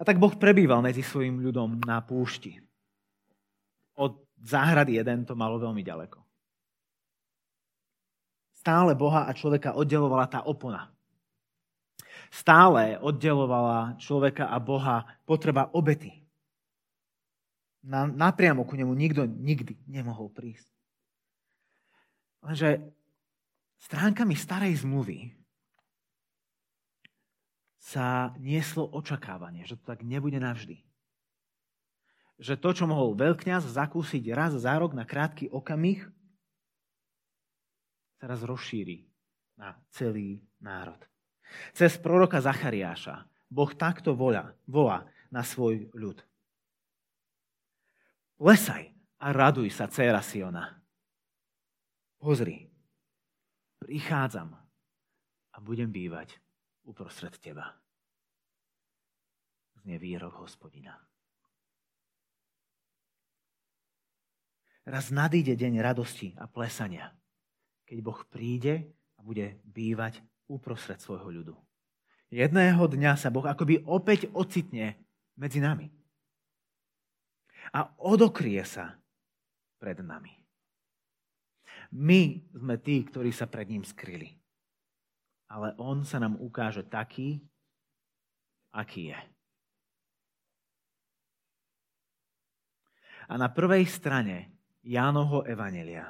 A 0.03 0.07
tak 0.07 0.19
Boh 0.19 0.35
prebýval 0.35 0.83
medzi 0.83 1.07
svojim 1.07 1.39
ľudom 1.39 1.79
na 1.87 2.03
púšti. 2.03 2.59
Od 3.95 4.19
záhrady 4.43 4.99
jeden 4.99 5.23
to 5.23 5.39
malo 5.39 5.63
veľmi 5.63 5.79
ďaleko. 5.79 6.19
Stále 8.59 8.99
Boha 8.99 9.31
a 9.31 9.33
človeka 9.35 9.79
oddelovala 9.79 10.27
tá 10.27 10.43
opona. 10.43 10.91
Stále 12.35 12.99
oddelovala 12.99 13.95
človeka 14.03 14.51
a 14.51 14.59
Boha 14.59 15.07
potreba 15.23 15.71
obety. 15.71 16.19
Na, 17.87 18.11
napriamo 18.11 18.67
ku 18.67 18.75
nemu 18.75 18.91
nikto 18.99 19.23
nikdy 19.27 19.79
nemohol 19.87 20.35
prísť. 20.35 20.67
Lenže 22.43 22.91
stránkami 23.87 24.35
starej 24.35 24.83
zmluvy 24.83 25.31
sa 27.83 28.31
nieslo 28.39 28.87
očakávanie, 28.87 29.67
že 29.67 29.75
to 29.75 29.91
tak 29.91 30.07
nebude 30.07 30.39
navždy. 30.39 30.87
Že 32.39 32.55
to, 32.63 32.71
čo 32.79 32.85
mohol 32.87 33.19
veľkňaz 33.19 33.75
zakúsiť 33.75 34.31
raz 34.31 34.55
za 34.55 34.79
rok 34.79 34.95
na 34.95 35.03
krátky 35.03 35.51
okamih, 35.51 36.07
sa 38.23 38.31
raz 38.31 38.47
rozšíri 38.47 39.11
na 39.59 39.75
celý 39.91 40.47
národ. 40.63 40.99
Cez 41.75 41.99
proroka 41.99 42.39
Zachariáša 42.39 43.27
Boh 43.53 43.69
takto 43.75 44.17
volá, 44.17 44.55
volá 44.65 45.05
na 45.29 45.45
svoj 45.45 45.91
ľud. 45.93 46.23
Lesaj 48.41 48.95
a 49.21 49.27
raduj 49.35 49.69
sa, 49.75 49.91
dcera 49.91 50.25
Siona. 50.25 50.81
Pozri, 52.17 52.71
prichádzam 53.83 54.55
a 55.53 55.57
budem 55.61 55.91
bývať 55.91 56.39
uprostred 56.85 57.39
teba. 57.39 57.71
Znie 59.83 59.99
výrok 59.99 60.43
hospodina. 60.43 60.95
Raz 64.83 65.15
nadíde 65.15 65.55
deň 65.55 65.79
radosti 65.79 66.35
a 66.35 66.51
plesania, 66.51 67.15
keď 67.87 67.99
Boh 68.03 68.21
príde 68.27 68.91
a 69.15 69.23
bude 69.23 69.63
bývať 69.63 70.19
uprostred 70.51 70.99
svojho 70.99 71.31
ľudu. 71.31 71.55
Jedného 72.35 72.83
dňa 72.91 73.15
sa 73.15 73.31
Boh 73.31 73.47
akoby 73.47 73.87
opäť 73.87 74.27
ocitne 74.35 74.99
medzi 75.39 75.63
nami. 75.63 75.87
A 77.71 77.95
odokrie 78.03 78.59
sa 78.67 78.99
pred 79.79 80.03
nami. 80.03 80.35
My 81.95 82.43
sme 82.51 82.75
tí, 82.83 83.07
ktorí 83.07 83.31
sa 83.31 83.47
pred 83.47 83.71
ním 83.71 83.87
skryli 83.87 84.42
ale 85.53 85.77
on 85.77 86.01
sa 86.01 86.17
nám 86.17 86.41
ukáže 86.41 86.81
taký, 86.89 87.45
aký 88.73 89.13
je. 89.13 89.21
A 93.29 93.37
na 93.37 93.53
prvej 93.53 93.85
strane 93.85 94.57
Jánovho 94.81 95.45
Evanelia 95.45 96.09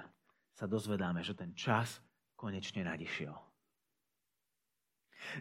sa 0.55 0.71
dozvedáme, 0.71 1.27
že 1.27 1.35
ten 1.35 1.51
čas 1.59 1.99
konečne 2.39 2.87
nadišiel. 2.87 3.35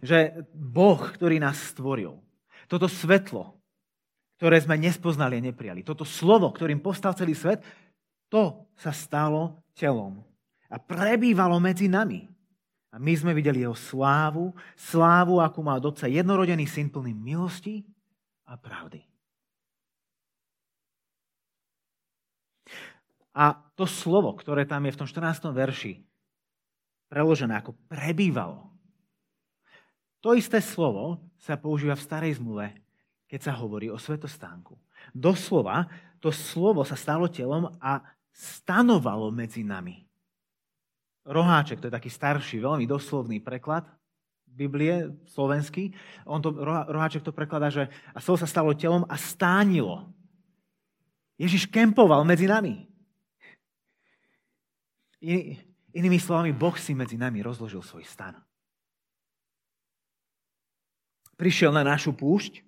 Že 0.01 0.49
Boh, 0.53 1.01
ktorý 1.13 1.37
nás 1.37 1.57
stvoril, 1.73 2.17
toto 2.65 2.89
svetlo, 2.89 3.53
ktoré 4.41 4.57
sme 4.61 4.81
nespoznali 4.81 5.37
a 5.37 5.45
neprijali, 5.45 5.85
toto 5.85 6.05
slovo, 6.05 6.49
ktorým 6.49 6.81
postal 6.81 7.13
celý 7.13 7.37
svet, 7.37 7.61
to 8.33 8.65
sa 8.73 8.89
stalo 8.89 9.61
telom 9.77 10.25
a 10.73 10.81
prebývalo 10.81 11.61
medzi 11.61 11.85
nami. 11.85 12.30
A 12.91 12.99
my 12.99 13.13
sme 13.15 13.31
videli 13.31 13.63
jeho 13.63 13.75
slávu, 13.75 14.51
slávu, 14.75 15.39
akú 15.39 15.63
má 15.63 15.79
od 15.79 15.95
jednorodený 15.95 16.67
syn 16.67 16.91
plný 16.91 17.15
milosti 17.15 17.87
a 18.43 18.59
pravdy. 18.59 18.99
A 23.31 23.55
to 23.79 23.87
slovo, 23.87 24.35
ktoré 24.35 24.67
tam 24.67 24.83
je 24.83 24.91
v 24.91 24.99
tom 24.99 25.07
14. 25.07 25.55
verši 25.55 26.03
preložené 27.07 27.63
ako 27.63 27.79
prebývalo, 27.87 28.71
to 30.21 30.37
isté 30.37 30.61
slovo 30.61 31.17
sa 31.41 31.57
používa 31.57 31.97
v 31.97 32.05
starej 32.05 32.37
zmluve, 32.37 32.69
keď 33.25 33.39
sa 33.49 33.53
hovorí 33.57 33.89
o 33.89 33.97
svetostánku. 33.97 34.77
Doslova, 35.17 35.89
to 36.21 36.29
slovo 36.29 36.85
sa 36.85 36.93
stalo 36.93 37.25
telom 37.25 37.73
a 37.81 38.05
stanovalo 38.29 39.33
medzi 39.33 39.65
nami. 39.65 40.10
Roháček, 41.25 41.77
to 41.77 41.87
je 41.87 41.97
taký 41.97 42.09
starší, 42.09 42.57
veľmi 42.57 42.89
doslovný 42.89 43.37
preklad 43.37 43.85
Biblie, 44.51 45.15
slovenský. 45.31 45.95
On 46.27 46.41
to, 46.43 46.51
Roháček 46.65 47.23
to 47.23 47.31
prekladá, 47.31 47.71
že 47.71 47.87
a 48.11 48.19
slovo 48.19 48.41
sa 48.41 48.49
stalo 48.49 48.75
telom 48.75 49.07
a 49.07 49.15
stánilo. 49.15 50.11
Ježiš 51.39 51.71
kempoval 51.71 52.27
medzi 52.27 52.45
nami. 52.45 52.85
I, 55.21 55.55
inými 55.93 56.19
slovami, 56.19 56.51
Boh 56.51 56.75
si 56.75 56.91
medzi 56.97 57.15
nami 57.15 57.39
rozložil 57.45 57.79
svoj 57.85 58.03
stan. 58.03 58.35
Prišiel 61.37 61.73
na 61.73 61.81
našu 61.81 62.13
púšť 62.13 62.61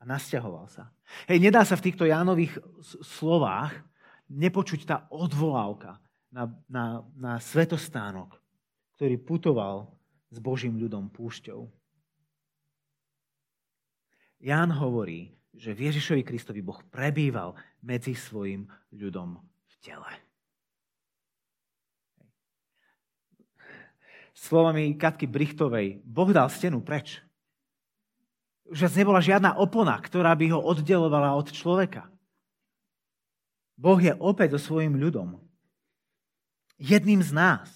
a 0.00 0.08
nasťahoval 0.08 0.66
sa. 0.70 0.90
Hej, 1.30 1.38
nedá 1.38 1.62
sa 1.62 1.78
v 1.78 1.90
týchto 1.90 2.06
Jánových 2.06 2.58
slovách 3.02 3.74
nepočuť 4.26 4.80
tá 4.86 4.96
odvolávka 5.10 6.02
na, 6.30 6.50
na, 6.66 6.84
na 7.14 7.32
svetostánok, 7.38 8.36
ktorý 8.98 9.16
putoval 9.20 9.90
s 10.30 10.38
Božím 10.42 10.76
ľudom 10.76 11.08
púšťou. 11.12 11.68
Ján 14.42 14.70
hovorí, 14.74 15.32
že 15.56 15.72
v 15.72 15.88
Ježišovi 15.88 16.22
Kristovi 16.22 16.60
Boh 16.60 16.76
prebýval 16.92 17.56
medzi 17.80 18.12
svojim 18.12 18.68
ľudom 18.92 19.40
v 19.40 19.74
tele. 19.80 20.10
Slovami 24.36 24.92
Katky 25.00 25.24
Brichtovej, 25.24 26.04
Boh 26.04 26.28
dal 26.28 26.52
stenu 26.52 26.84
preč. 26.84 27.24
Už 28.68 28.92
nebola 28.92 29.24
žiadna 29.24 29.56
opona, 29.56 29.96
ktorá 29.96 30.36
by 30.36 30.52
ho 30.52 30.60
oddelovala 30.60 31.32
od 31.32 31.48
človeka. 31.48 32.12
Boh 33.80 33.96
je 33.96 34.12
opäť 34.20 34.56
so 34.56 34.60
svojim 34.60 35.00
ľudom. 35.00 35.40
Jedným 36.76 37.24
z 37.24 37.32
nás. 37.32 37.68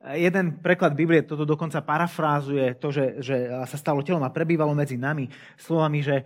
Jeden 0.00 0.64
preklad 0.64 0.96
Biblie 0.96 1.20
toto 1.20 1.44
dokonca 1.44 1.84
parafrázuje 1.84 2.72
to, 2.80 2.88
že, 2.88 3.20
že 3.20 3.36
sa 3.68 3.76
stalo 3.76 4.00
telom 4.00 4.24
a 4.24 4.32
prebývalo 4.32 4.72
medzi 4.72 4.96
nami 4.96 5.28
slovami, 5.60 6.00
že 6.00 6.24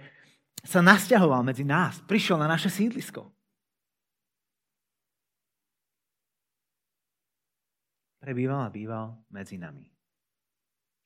sa 0.62 0.78
nasťahoval 0.78 1.42
medzi 1.42 1.66
nás, 1.66 1.98
prišiel 2.06 2.38
na 2.38 2.46
naše 2.46 2.70
sídlisko. 2.70 3.26
Prebýval 8.22 8.64
a 8.64 8.72
býval 8.72 9.20
medzi 9.28 9.58
nami. 9.60 9.90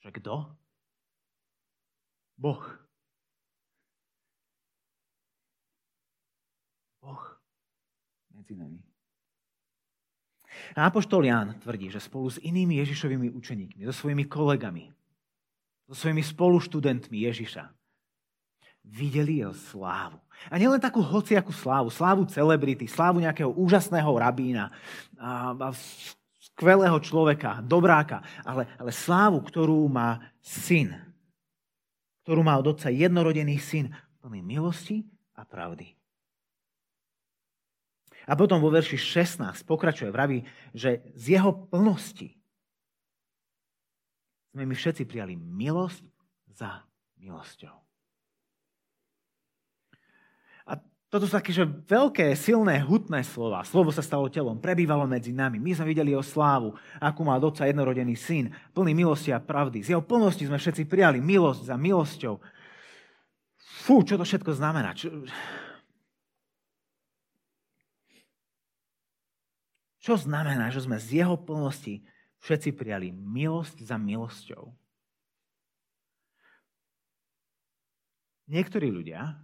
Že 0.05 0.11
kto? 0.23 0.35
Boh. 2.39 2.63
Boh 7.03 7.25
medzi 8.31 8.55
nami. 8.55 8.88
Apoštol 10.79 11.27
Ján 11.27 11.59
tvrdí, 11.61 11.91
že 11.91 12.01
spolu 12.01 12.31
s 12.31 12.39
inými 12.39 12.79
Ježišovými 12.81 13.29
učeníkmi, 13.35 13.83
so 13.89 13.95
svojimi 13.95 14.25
kolegami, 14.31 14.89
so 15.91 15.95
svojimi 15.97 16.23
spoluštudentmi 16.23 17.17
Ježiša, 17.27 17.69
videli 18.89 19.45
jeho 19.45 19.53
slávu. 19.53 20.17
A 20.49 20.57
nielen 20.57 20.81
takú 20.81 21.03
hociakú 21.03 21.53
slávu, 21.53 21.93
slávu 21.93 22.25
celebrity, 22.31 22.89
slávu 22.89 23.21
nejakého 23.21 23.51
úžasného 23.53 24.09
rabína, 24.09 24.71
a, 25.19 25.53
a 25.53 25.69
skvelého 26.39 26.97
človeka, 27.03 27.61
dobráka, 27.61 28.23
ale, 28.47 28.71
ale 28.79 28.95
slávu, 28.95 29.43
ktorú 29.43 29.91
má 29.91 30.23
syn, 30.41 30.95
ktorú 32.23 32.41
má 32.47 32.57
od 32.57 32.79
otca 32.79 32.89
jednorodený 32.89 33.59
syn, 33.59 33.91
plný 34.23 34.41
milosti 34.41 35.05
a 35.35 35.43
pravdy. 35.43 35.98
A 38.29 38.37
potom 38.37 38.61
vo 38.61 38.69
verši 38.69 39.01
16 39.01 39.65
pokračuje, 39.65 40.13
vraví, 40.13 40.45
že 40.77 41.01
z 41.17 41.41
jeho 41.41 41.51
plnosti 41.73 42.37
sme 44.53 44.69
my 44.69 44.75
všetci 44.77 45.09
prijali 45.09 45.33
milosť 45.37 46.05
za 46.53 46.85
milosťou. 47.17 47.89
Toto 51.09 51.25
sú 51.25 51.33
také, 51.33 51.57
že 51.57 51.65
veľké, 51.65 52.37
silné, 52.37 52.85
hutné 52.85 53.25
slova. 53.25 53.65
Slovo 53.65 53.89
sa 53.89 54.05
stalo 54.05 54.29
telom, 54.29 54.61
prebývalo 54.61 55.09
medzi 55.09 55.33
nami. 55.33 55.57
My 55.57 55.73
sme 55.73 55.89
videli 55.89 56.13
jeho 56.13 56.21
slávu, 56.21 56.77
akú 57.01 57.25
má 57.25 57.33
od 57.41 57.57
jednorodený 57.57 58.13
syn, 58.13 58.53
plný 58.77 58.93
milosti 58.93 59.33
a 59.33 59.41
pravdy. 59.41 59.81
Z 59.81 59.97
jeho 59.97 60.05
plnosti 60.05 60.45
sme 60.45 60.61
všetci 60.61 60.85
prijali 60.85 61.17
milosť 61.17 61.65
za 61.65 61.81
milosťou. 61.81 62.37
Fú, 63.89 64.05
čo 64.05 64.21
to 64.21 64.25
všetko 64.29 64.53
znamená? 64.53 64.93
Čo, 64.93 65.25
čo 70.09 70.17
znamená, 70.17 70.73
že 70.73 70.89
sme 70.89 70.97
z 70.97 71.21
jeho 71.21 71.37
plnosti 71.37 72.01
všetci 72.41 72.73
prijali 72.73 73.13
milosť 73.13 73.85
za 73.85 74.01
milosťou? 74.01 74.73
Niektorí 78.49 78.89
ľudia 78.89 79.37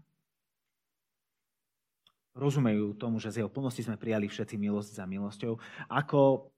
rozumejú 2.32 2.96
tomu, 2.96 3.20
že 3.20 3.28
z 3.28 3.44
jeho 3.44 3.52
plnosti 3.52 3.84
sme 3.84 4.00
prijali 4.00 4.24
všetci 4.24 4.56
milosť 4.56 4.90
za 4.96 5.04
milosťou, 5.04 5.60
ako, 5.92 6.48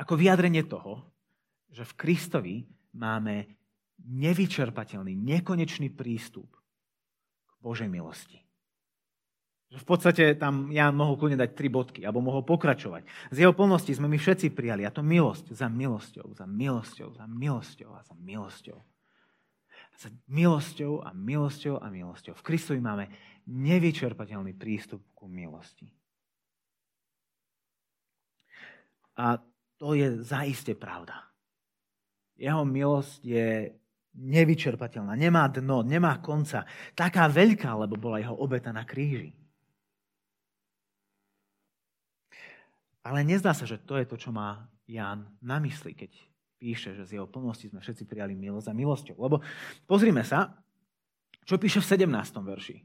ako 0.00 0.12
vyjadrenie 0.16 0.64
toho, 0.64 1.04
že 1.68 1.84
v 1.84 1.96
Kristovi 2.00 2.54
máme 2.96 3.44
nevyčerpateľný, 4.08 5.12
nekonečný 5.12 5.92
prístup 5.92 6.48
k 7.44 7.52
Božej 7.60 7.92
milosti. 7.92 8.41
V 9.72 9.86
podstate 9.88 10.36
tam 10.36 10.68
ja 10.68 10.92
mohol 10.92 11.16
kľudne 11.16 11.40
dať 11.40 11.56
tri 11.56 11.72
bodky, 11.72 12.04
alebo 12.04 12.20
mohol 12.20 12.44
pokračovať. 12.44 13.08
Z 13.32 13.36
jeho 13.40 13.56
plnosti 13.56 13.88
sme 13.96 14.04
my 14.04 14.20
všetci 14.20 14.52
prijali, 14.52 14.84
a 14.84 14.92
to 14.92 15.00
milosť 15.00 15.56
za 15.56 15.72
milosťou, 15.72 16.36
za 16.36 16.44
milosťou, 16.44 17.08
za 17.16 17.24
milosťou 17.24 17.90
a 17.96 18.00
za 18.04 18.14
milosťou. 18.20 18.78
Za 19.96 20.08
milosťou 20.28 20.92
a 21.00 21.10
milosťou 21.16 21.80
a 21.80 21.86
milosťou. 21.88 22.36
V 22.36 22.44
Kristovi 22.44 22.84
máme 22.84 23.08
nevyčerpateľný 23.48 24.52
prístup 24.60 25.00
ku 25.16 25.24
milosti. 25.24 25.88
A 29.16 29.40
to 29.80 29.96
je 29.96 30.20
zaiste 30.20 30.76
pravda. 30.76 31.16
Jeho 32.36 32.64
milosť 32.64 33.20
je 33.24 33.72
nevyčerpateľná, 34.20 35.16
nemá 35.16 35.48
dno, 35.48 35.80
nemá 35.80 36.20
konca. 36.20 36.68
Taká 36.92 37.24
veľká, 37.32 37.72
lebo 37.72 37.96
bola 37.96 38.20
jeho 38.20 38.36
obeta 38.36 38.68
na 38.68 38.84
kríži. 38.84 39.41
Ale 43.02 43.26
nezdá 43.26 43.50
sa, 43.50 43.66
že 43.66 43.82
to 43.82 43.98
je 43.98 44.06
to, 44.06 44.16
čo 44.18 44.30
má 44.30 44.70
Ján 44.86 45.26
na 45.42 45.58
mysli, 45.58 45.94
keď 45.94 46.14
píše, 46.62 46.94
že 46.94 47.02
z 47.02 47.18
jeho 47.18 47.26
plnosti 47.26 47.66
sme 47.66 47.82
všetci 47.82 48.06
prijali 48.06 48.38
milosť 48.38 48.70
a 48.70 48.74
milosťou. 48.74 49.16
Lebo 49.18 49.42
pozrime 49.90 50.22
sa, 50.22 50.54
čo 51.42 51.58
píše 51.58 51.82
v 51.82 52.06
17. 52.06 52.38
verši. 52.38 52.76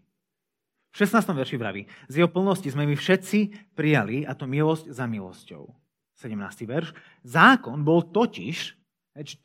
V 0.89 0.95
16. 0.97 1.29
verši 1.29 1.55
vraví, 1.61 1.85
z 2.09 2.13
jeho 2.17 2.29
plnosti 2.31 2.65
sme 2.73 2.89
my 2.89 2.97
všetci 2.97 3.69
prijali, 3.77 4.25
a 4.25 4.33
to 4.33 4.49
milosť 4.49 4.89
za 4.89 5.05
milosťou. 5.05 5.69
17. 6.17 6.65
verš. 6.65 6.97
Zákon 7.21 7.85
bol 7.85 8.01
totiž, 8.09 8.73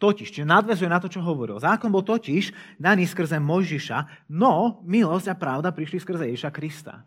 totiž, 0.00 0.28
čiže 0.32 0.48
nadvezuje 0.48 0.88
na 0.88 0.96
to, 0.96 1.12
čo 1.12 1.20
hovoril. 1.20 1.60
Zákon 1.60 1.92
bol 1.92 2.00
totiž 2.00 2.56
daný 2.80 3.04
skrze 3.04 3.36
Mojžiša, 3.36 4.32
no 4.32 4.80
milosť 4.88 5.28
a 5.28 5.36
pravda 5.36 5.76
prišli 5.76 6.00
skrze 6.00 6.24
Ježiša 6.32 6.48
Krista. 6.48 7.04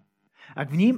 Ak 0.54 0.70
v 0.70 0.78
ním... 0.78 0.94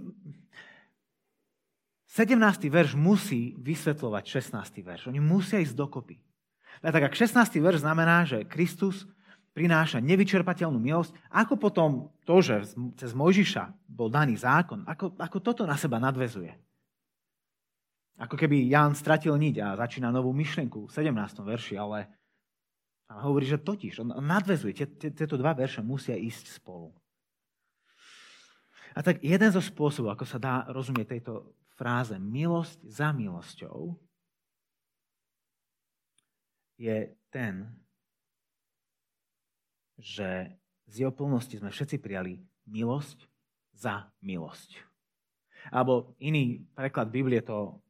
17. 2.07 2.71
verš 2.71 2.95
musí 2.95 3.51
vysvetľovať 3.59 4.23
16. 4.23 4.79
verš. 4.79 5.01
Oni 5.11 5.19
musia 5.19 5.59
ísť 5.59 5.75
dokopy. 5.75 6.15
A 6.79 6.93
tak 6.93 7.11
ak 7.11 7.13
16. 7.13 7.59
verš 7.59 7.83
znamená, 7.83 8.23
že 8.23 8.47
Kristus 8.47 9.03
prináša 9.51 9.97
nevyčerpateľnú 9.99 10.77
milosť, 10.77 11.11
ako 11.33 11.53
potom 11.57 11.89
to, 12.23 12.39
že 12.45 12.77
cez 12.95 13.11
Mojžiša 13.17 13.89
bol 13.89 14.07
daný 14.07 14.37
zákon, 14.37 14.85
ako, 14.85 15.17
ako 15.17 15.37
toto 15.41 15.65
na 15.65 15.73
seba 15.73 15.97
nadvezuje. 15.97 16.53
Ako 18.21 18.37
keby 18.37 18.69
Ján 18.69 18.93
stratil 18.93 19.33
niť 19.33 19.55
a 19.61 19.77
začína 19.77 20.13
novú 20.13 20.29
myšlienku 20.33 20.89
v 20.89 20.93
17. 20.93 21.41
verši, 21.41 21.75
ale, 21.77 22.05
ale 23.09 23.19
hovorí, 23.25 23.49
že 23.49 23.61
totiž, 23.61 24.05
on 24.05 24.13
nadvezuje, 24.21 24.73
tieto 25.13 25.35
dva 25.37 25.57
verše 25.57 25.81
musia 25.81 26.13
ísť 26.13 26.61
spolu. 26.61 26.93
A 28.97 29.05
tak 29.05 29.21
jeden 29.21 29.49
zo 29.53 29.61
spôsobov, 29.61 30.17
ako 30.17 30.25
sa 30.25 30.41
dá 30.41 30.65
rozumieť 30.69 31.17
tejto 31.17 31.53
fráze 31.77 32.17
milosť 32.17 32.81
za 32.89 33.13
milosťou, 33.13 33.93
je 36.77 37.13
ten, 37.29 37.69
že 39.97 40.53
z 40.89 41.05
jeho 41.05 41.13
plnosti 41.13 41.57
sme 41.57 41.73
všetci 41.73 41.97
prijali 42.01 42.41
milosť 42.69 43.25
za 43.73 44.09
milosť. 44.21 44.77
Alebo 45.73 46.17
iný 46.21 46.65
preklad 46.73 47.09
Biblie 47.09 47.41
to 47.41 47.81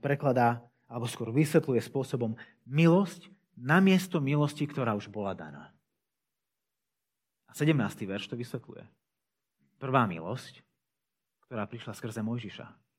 prekladá, 0.00 0.64
alebo 0.88 1.06
skôr 1.06 1.28
vysvetľuje 1.30 1.80
spôsobom 1.84 2.34
milosť 2.64 3.28
namiesto 3.54 4.18
milosti, 4.18 4.64
ktorá 4.64 4.96
už 4.96 5.12
bola 5.12 5.36
daná. 5.36 5.70
A 7.46 7.52
17. 7.52 7.76
verš 8.08 8.32
to 8.32 8.36
vysvetľuje. 8.38 8.84
Prvá 9.76 10.08
milosť, 10.08 10.64
ktorá 11.46 11.68
prišla 11.68 11.92
skrze 11.92 12.24
Mojžiša. 12.24 12.89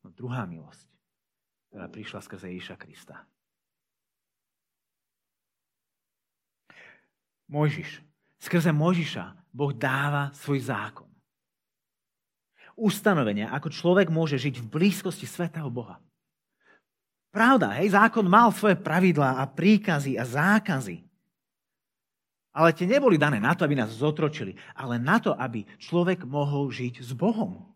No 0.00 0.08
druhá 0.12 0.48
milosť, 0.48 0.88
ktorá 1.68 1.86
prišla 1.92 2.20
skrze 2.24 2.46
Ježiša 2.56 2.76
Krista. 2.80 3.16
Mojžiš. 7.50 8.00
Skrze 8.40 8.72
Mojžiša 8.72 9.52
Boh 9.52 9.74
dáva 9.74 10.30
svoj 10.32 10.62
zákon. 10.64 11.10
Ustanovenia, 12.78 13.52
ako 13.52 13.68
človek 13.68 14.08
môže 14.08 14.40
žiť 14.40 14.62
v 14.62 14.70
blízkosti 14.70 15.28
svetého 15.28 15.68
Boha. 15.68 16.00
Pravda, 17.30 17.76
hej, 17.78 17.92
zákon 17.92 18.24
mal 18.24 18.50
svoje 18.50 18.80
pravidlá 18.80 19.38
a 19.38 19.44
príkazy 19.44 20.16
a 20.16 20.24
zákazy. 20.24 21.04
Ale 22.50 22.74
tie 22.74 22.86
neboli 22.88 23.14
dané 23.14 23.38
na 23.38 23.54
to, 23.54 23.62
aby 23.62 23.78
nás 23.78 23.94
zotročili, 23.94 24.58
ale 24.74 24.98
na 24.98 25.22
to, 25.22 25.36
aby 25.38 25.62
človek 25.78 26.26
mohol 26.26 26.72
žiť 26.72 26.98
s 26.98 27.14
Bohom. 27.14 27.70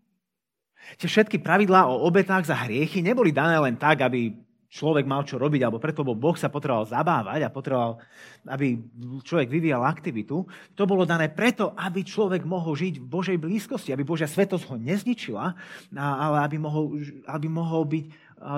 Tie 1.01 1.09
všetky 1.09 1.41
pravidlá 1.41 1.89
o 1.89 2.05
obetách 2.05 2.49
za 2.49 2.57
hriechy 2.67 3.01
neboli 3.01 3.33
dané 3.33 3.57
len 3.57 3.75
tak, 3.81 4.05
aby 4.05 4.37
človek 4.75 5.07
mal 5.07 5.23
čo 5.23 5.39
robiť, 5.39 5.63
alebo 5.63 5.79
preto, 5.79 6.03
lebo 6.03 6.19
Boh 6.19 6.35
sa 6.35 6.51
potreboval 6.51 6.91
zabávať 6.91 7.47
a 7.47 7.55
potreboval, 7.55 8.03
aby 8.51 8.83
človek 9.23 9.47
vyvíjal 9.47 9.87
aktivitu. 9.87 10.43
To 10.75 10.83
bolo 10.83 11.07
dané 11.07 11.31
preto, 11.31 11.71
aby 11.79 12.03
človek 12.03 12.43
mohol 12.43 12.75
žiť 12.75 12.99
v 12.99 13.07
Božej 13.07 13.39
blízkosti, 13.39 13.95
aby 13.95 14.03
Božia 14.03 14.27
svetosť 14.27 14.67
ho 14.67 14.75
nezničila, 14.75 15.47
ale 15.95 16.37
aby 16.43 16.59
mohol, 16.59 16.99
aby 17.31 17.47
mohol 17.47 17.87
byť, 17.87 18.05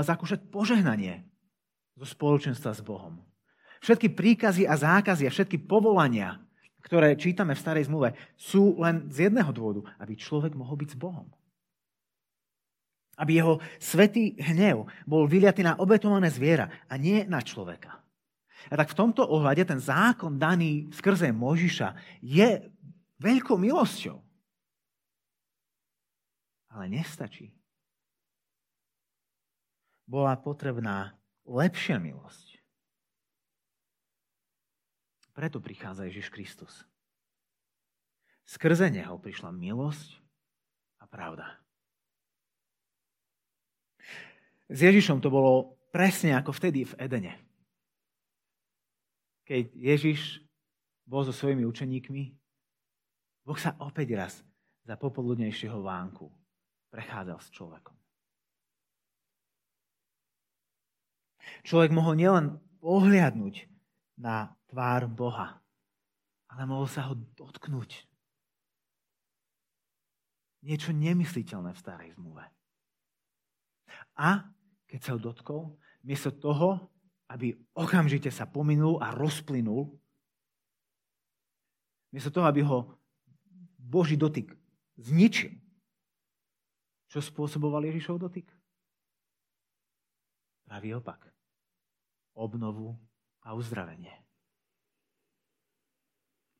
zakúšať 0.09 0.41
požehnanie 0.49 1.21
zo 2.01 2.09
spoločenstva 2.09 2.73
s 2.73 2.81
Bohom. 2.81 3.21
Všetky 3.85 4.17
príkazy 4.17 4.65
a 4.65 4.73
zákazy 4.73 5.29
a 5.29 5.35
všetky 5.37 5.69
povolania, 5.69 6.41
ktoré 6.81 7.13
čítame 7.21 7.53
v 7.53 7.61
Starej 7.61 7.93
zmluve, 7.93 8.17
sú 8.41 8.81
len 8.81 9.05
z 9.13 9.29
jedného 9.29 9.53
dôvodu, 9.53 9.85
aby 10.01 10.17
človek 10.17 10.57
mohol 10.57 10.81
byť 10.81 10.97
s 10.97 10.99
Bohom 10.99 11.29
aby 13.17 13.41
jeho 13.41 13.59
svetý 13.81 14.37
hnev 14.37 14.85
bol 15.09 15.25
vyliatý 15.25 15.65
na 15.65 15.81
obetované 15.81 16.29
zviera 16.29 16.69
a 16.87 16.95
nie 17.01 17.25
na 17.25 17.41
človeka. 17.41 18.05
A 18.67 18.75
tak 18.75 18.93
v 18.93 18.99
tomto 18.99 19.25
ohľade 19.25 19.63
ten 19.65 19.81
zákon 19.81 20.37
daný 20.37 20.91
skrze 20.93 21.31
Možiša 21.31 22.21
je 22.21 22.67
veľkou 23.23 23.57
milosťou. 23.57 24.19
Ale 26.77 26.85
nestačí. 26.93 27.55
Bola 30.05 30.37
potrebná 30.37 31.17
lepšia 31.47 31.97
milosť. 31.97 32.59
Preto 35.33 35.61
prichádza 35.61 36.09
Ježiš 36.09 36.29
Kristus. 36.33 36.73
Skrze 38.47 38.89
Neho 38.89 39.19
prišla 39.19 39.51
milosť 39.51 40.23
a 41.03 41.05
pravda. 41.11 41.66
S 44.67 44.79
Ježišom 44.83 45.23
to 45.23 45.31
bolo 45.31 45.79
presne 45.95 46.35
ako 46.35 46.51
vtedy 46.51 46.83
v 46.83 46.97
Edene. 46.99 47.35
Keď 49.47 49.79
Ježiš 49.79 50.43
bol 51.07 51.23
so 51.23 51.31
svojimi 51.31 51.63
učeníkmi, 51.63 52.23
Boh 53.47 53.59
sa 53.63 53.79
opäť 53.79 54.09
raz 54.19 54.35
za 54.83 54.99
popoludnejšieho 54.99 55.79
vánku 55.79 56.27
prechádzal 56.91 57.39
s 57.39 57.49
človekom. 57.55 57.95
Človek 61.63 61.95
mohol 61.95 62.19
nielen 62.19 62.59
pohliadnúť 62.83 63.71
na 64.19 64.51
tvár 64.67 65.07
Boha, 65.07 65.63
ale 66.51 66.63
mohol 66.67 66.91
sa 66.91 67.07
ho 67.07 67.15
dotknúť. 67.15 68.03
Niečo 70.67 70.91
nemysliteľné 70.91 71.71
v 71.71 71.83
starej 71.83 72.11
zmluve. 72.19 72.43
A 74.19 74.56
keď 74.87 75.01
sa 75.03 75.11
ho 75.15 75.19
dotkol, 75.19 75.63
miesto 76.07 76.31
toho, 76.31 76.91
aby 77.27 77.55
okamžite 77.75 78.31
sa 78.31 78.47
pominul 78.47 79.03
a 79.03 79.11
rozplynul, 79.11 79.91
miesto 82.15 82.31
toho, 82.31 82.47
aby 82.47 82.63
ho 82.63 82.95
Boží 83.77 84.15
dotyk 84.15 84.55
zničil, 84.99 85.55
čo 87.07 87.19
spôsoboval 87.23 87.87
Ježišov 87.87 88.19
dotyk? 88.19 88.51
Pravý 90.67 90.99
opak. 90.99 91.23
Obnovu 92.35 92.99
a 93.47 93.55
uzdravenie. 93.55 94.13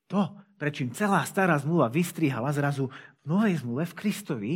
To, 0.07 0.39
prečím 0.55 0.95
celá 0.95 1.27
stará 1.27 1.59
zmluva 1.59 1.91
vystrihala 1.91 2.55
zrazu 2.55 2.87
v 2.87 3.25
novej 3.27 3.59
zmluve 3.59 3.91
v 3.91 3.97
Kristovi, 3.99 4.55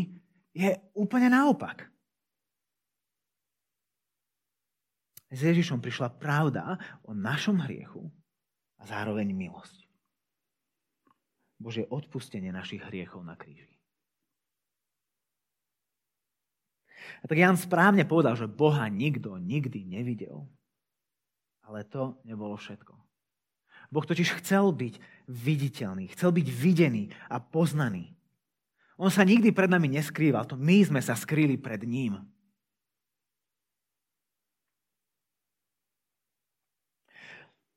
je 0.54 0.70
úplne 0.94 1.26
naopak. 1.26 1.90
S 5.30 5.46
Ježišom 5.46 5.78
prišla 5.78 6.10
pravda 6.18 6.74
o 7.06 7.14
našom 7.14 7.62
hriechu 7.62 8.10
a 8.78 8.82
zároveň 8.86 9.30
milosť. 9.30 9.86
Bože 11.60 11.86
odpustenie 11.86 12.50
našich 12.50 12.82
hriechov 12.82 13.22
na 13.22 13.38
kríži. 13.38 13.70
A 17.20 17.28
tak 17.28 17.36
Jan 17.36 17.56
správne 17.56 18.08
povedal, 18.08 18.34
že 18.36 18.50
Boha 18.50 18.88
nikto 18.88 19.36
nikdy 19.36 19.84
nevidel. 19.84 20.48
Ale 21.64 21.84
to 21.86 22.18
nebolo 22.26 22.56
všetko. 22.56 22.96
Boh 23.90 24.06
totiž 24.06 24.38
chcel 24.42 24.70
byť 24.70 24.98
viditeľný, 25.26 26.10
chcel 26.14 26.30
byť 26.30 26.46
videný 26.46 27.10
a 27.26 27.42
poznaný. 27.42 28.14
On 29.00 29.10
sa 29.10 29.26
nikdy 29.26 29.50
pred 29.50 29.66
nami 29.66 29.90
neskrýval, 29.90 30.46
to 30.46 30.54
my 30.60 30.84
sme 30.84 31.00
sa 31.02 31.16
skrýli 31.16 31.58
pred 31.58 31.82
ním. 31.82 32.20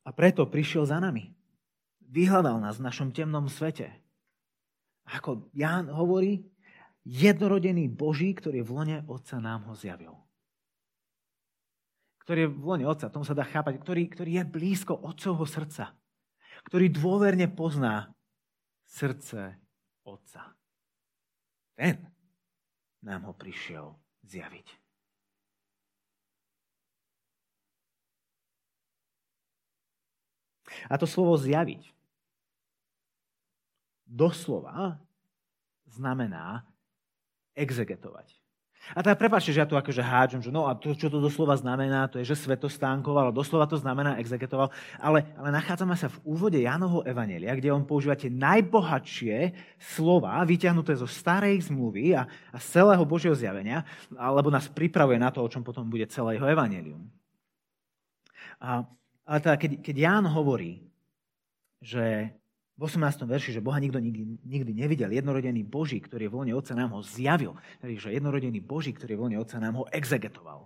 A 0.03 0.09
preto 0.11 0.43
prišiel 0.47 0.83
za 0.83 0.99
nami. 0.99 1.31
Vyhľadal 2.11 2.59
nás 2.59 2.77
v 2.77 2.85
našom 2.85 3.09
temnom 3.15 3.47
svete. 3.47 3.89
Ako 5.07 5.49
Ján 5.55 5.89
hovorí, 5.91 6.43
jednorodený 7.03 7.91
Boží, 7.91 8.31
ktorý 8.35 8.63
v 8.63 8.71
lone 8.71 8.97
Otca 9.07 9.39
nám 9.39 9.67
ho 9.71 9.73
zjavil. 9.75 10.15
Ktorý 12.23 12.47
je 12.47 12.53
v 12.55 12.63
lone 12.63 12.85
Otca, 12.87 13.11
tomu 13.11 13.27
sa 13.27 13.35
dá 13.35 13.43
chápať, 13.43 13.83
ktorý, 13.83 14.07
ktorý 14.07 14.31
je 14.39 14.43
blízko 14.47 14.95
Otcovho 14.95 15.43
srdca. 15.43 15.91
Ktorý 16.63 16.87
dôverne 16.87 17.51
pozná 17.51 18.15
srdce 18.87 19.59
Otca. 20.07 20.55
Ten 21.75 21.99
nám 23.03 23.27
ho 23.27 23.33
prišiel 23.35 23.91
zjaviť. 24.23 24.82
A 30.89 30.97
to 30.97 31.05
slovo 31.09 31.37
zjaviť 31.39 31.93
doslova 34.13 35.01
znamená 35.89 36.61
exegetovať. 37.57 38.43
A 38.91 38.99
teda 38.99 39.15
prepáčte, 39.15 39.55
že 39.55 39.63
ja 39.63 39.69
tu 39.69 39.79
akože 39.79 40.03
hádžem, 40.03 40.43
že 40.43 40.51
no 40.51 40.67
a 40.67 40.75
to, 40.75 40.91
čo 40.91 41.07
to 41.07 41.23
doslova 41.23 41.55
znamená, 41.55 42.11
to 42.11 42.19
je, 42.19 42.27
že 42.27 42.43
svetostánkoval, 42.43 43.31
doslova 43.31 43.63
to 43.63 43.79
znamená 43.79 44.19
exegetoval. 44.19 44.75
Ale, 44.99 45.23
ale 45.39 45.55
nachádzame 45.55 45.95
sa 45.95 46.11
v 46.11 46.19
úvode 46.27 46.59
Janovho 46.59 46.99
Evanelia, 47.07 47.55
kde 47.55 47.71
on 47.71 47.87
používa 47.87 48.19
tie 48.19 48.27
najbohatšie 48.27 49.55
slova, 49.79 50.35
vyťahnuté 50.43 50.99
zo 50.99 51.07
starej 51.07 51.71
zmluvy 51.71 52.11
a, 52.11 52.27
a 52.27 52.57
z 52.59 52.65
celého 52.75 53.07
Božieho 53.07 53.39
zjavenia, 53.39 53.87
alebo 54.19 54.51
nás 54.51 54.67
pripravuje 54.67 55.15
na 55.15 55.31
to, 55.31 55.39
o 55.39 55.47
čom 55.47 55.63
potom 55.63 55.87
bude 55.87 56.03
celé 56.11 56.35
jeho 56.35 56.51
Evangelium. 56.51 57.07
A 58.59 58.83
ale 59.23 59.39
teda, 59.39 59.55
keď, 59.55 59.71
keď 59.79 59.95
Ján 59.95 60.25
hovorí, 60.27 60.83
že 61.79 62.35
v 62.73 62.81
18. 62.89 63.23
verši, 63.29 63.53
že 63.53 63.61
Boha 63.61 63.77
nikto 63.77 64.01
nikdy, 64.01 64.41
nikdy 64.43 64.71
nevidel, 64.73 65.09
jednorodený 65.13 65.61
Boží, 65.61 66.01
ktorý 66.01 66.25
je 66.25 66.31
v 66.33 66.37
lone 66.41 66.53
Otca, 66.57 66.73
nám 66.73 66.97
ho 66.97 67.01
zjavil. 67.05 67.53
Tedy, 67.77 68.01
že 68.01 68.09
jednorodený 68.17 68.59
Boží, 68.65 68.91
ktorý 68.91 69.13
je 69.13 69.19
v 69.19 69.23
lone 69.29 69.37
Otca, 69.37 69.61
nám 69.61 69.83
ho 69.83 69.85
exegetoval. 69.93 70.65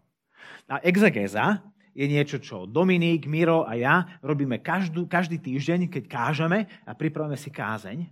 A 0.71 0.79
exegéza 0.87 1.59
je 1.91 2.05
niečo, 2.07 2.39
čo 2.39 2.69
Dominík, 2.69 3.27
Miro 3.27 3.67
a 3.67 3.75
ja 3.75 4.07
robíme 4.23 4.63
každú, 4.63 5.09
každý 5.09 5.41
týždeň, 5.41 5.91
keď 5.91 6.03
kážeme 6.07 6.69
a 6.87 6.95
pripravíme 6.95 7.35
si 7.35 7.51
kázeň. 7.51 8.07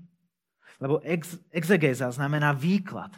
Lebo 0.84 1.00
ex, 1.06 1.40
exegéza 1.56 2.12
znamená 2.12 2.52
výklad 2.52 3.16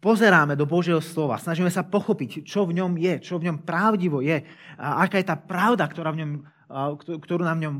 pozeráme 0.00 0.54
do 0.54 0.68
Božieho 0.68 1.00
slova, 1.00 1.40
snažíme 1.40 1.70
sa 1.70 1.86
pochopiť, 1.86 2.46
čo 2.46 2.66
v 2.66 2.76
ňom 2.78 2.96
je, 2.96 3.14
čo 3.22 3.40
v 3.40 3.50
ňom 3.50 3.62
pravdivo 3.62 4.24
je, 4.24 4.42
a 4.76 5.06
aká 5.06 5.20
je 5.20 5.26
tá 5.28 5.36
pravda, 5.36 5.86
ktorá 5.86 6.12
v 6.12 6.20
ňom, 6.24 6.30
ktorú 7.20 7.42
v 7.46 7.64
ňom 7.66 7.76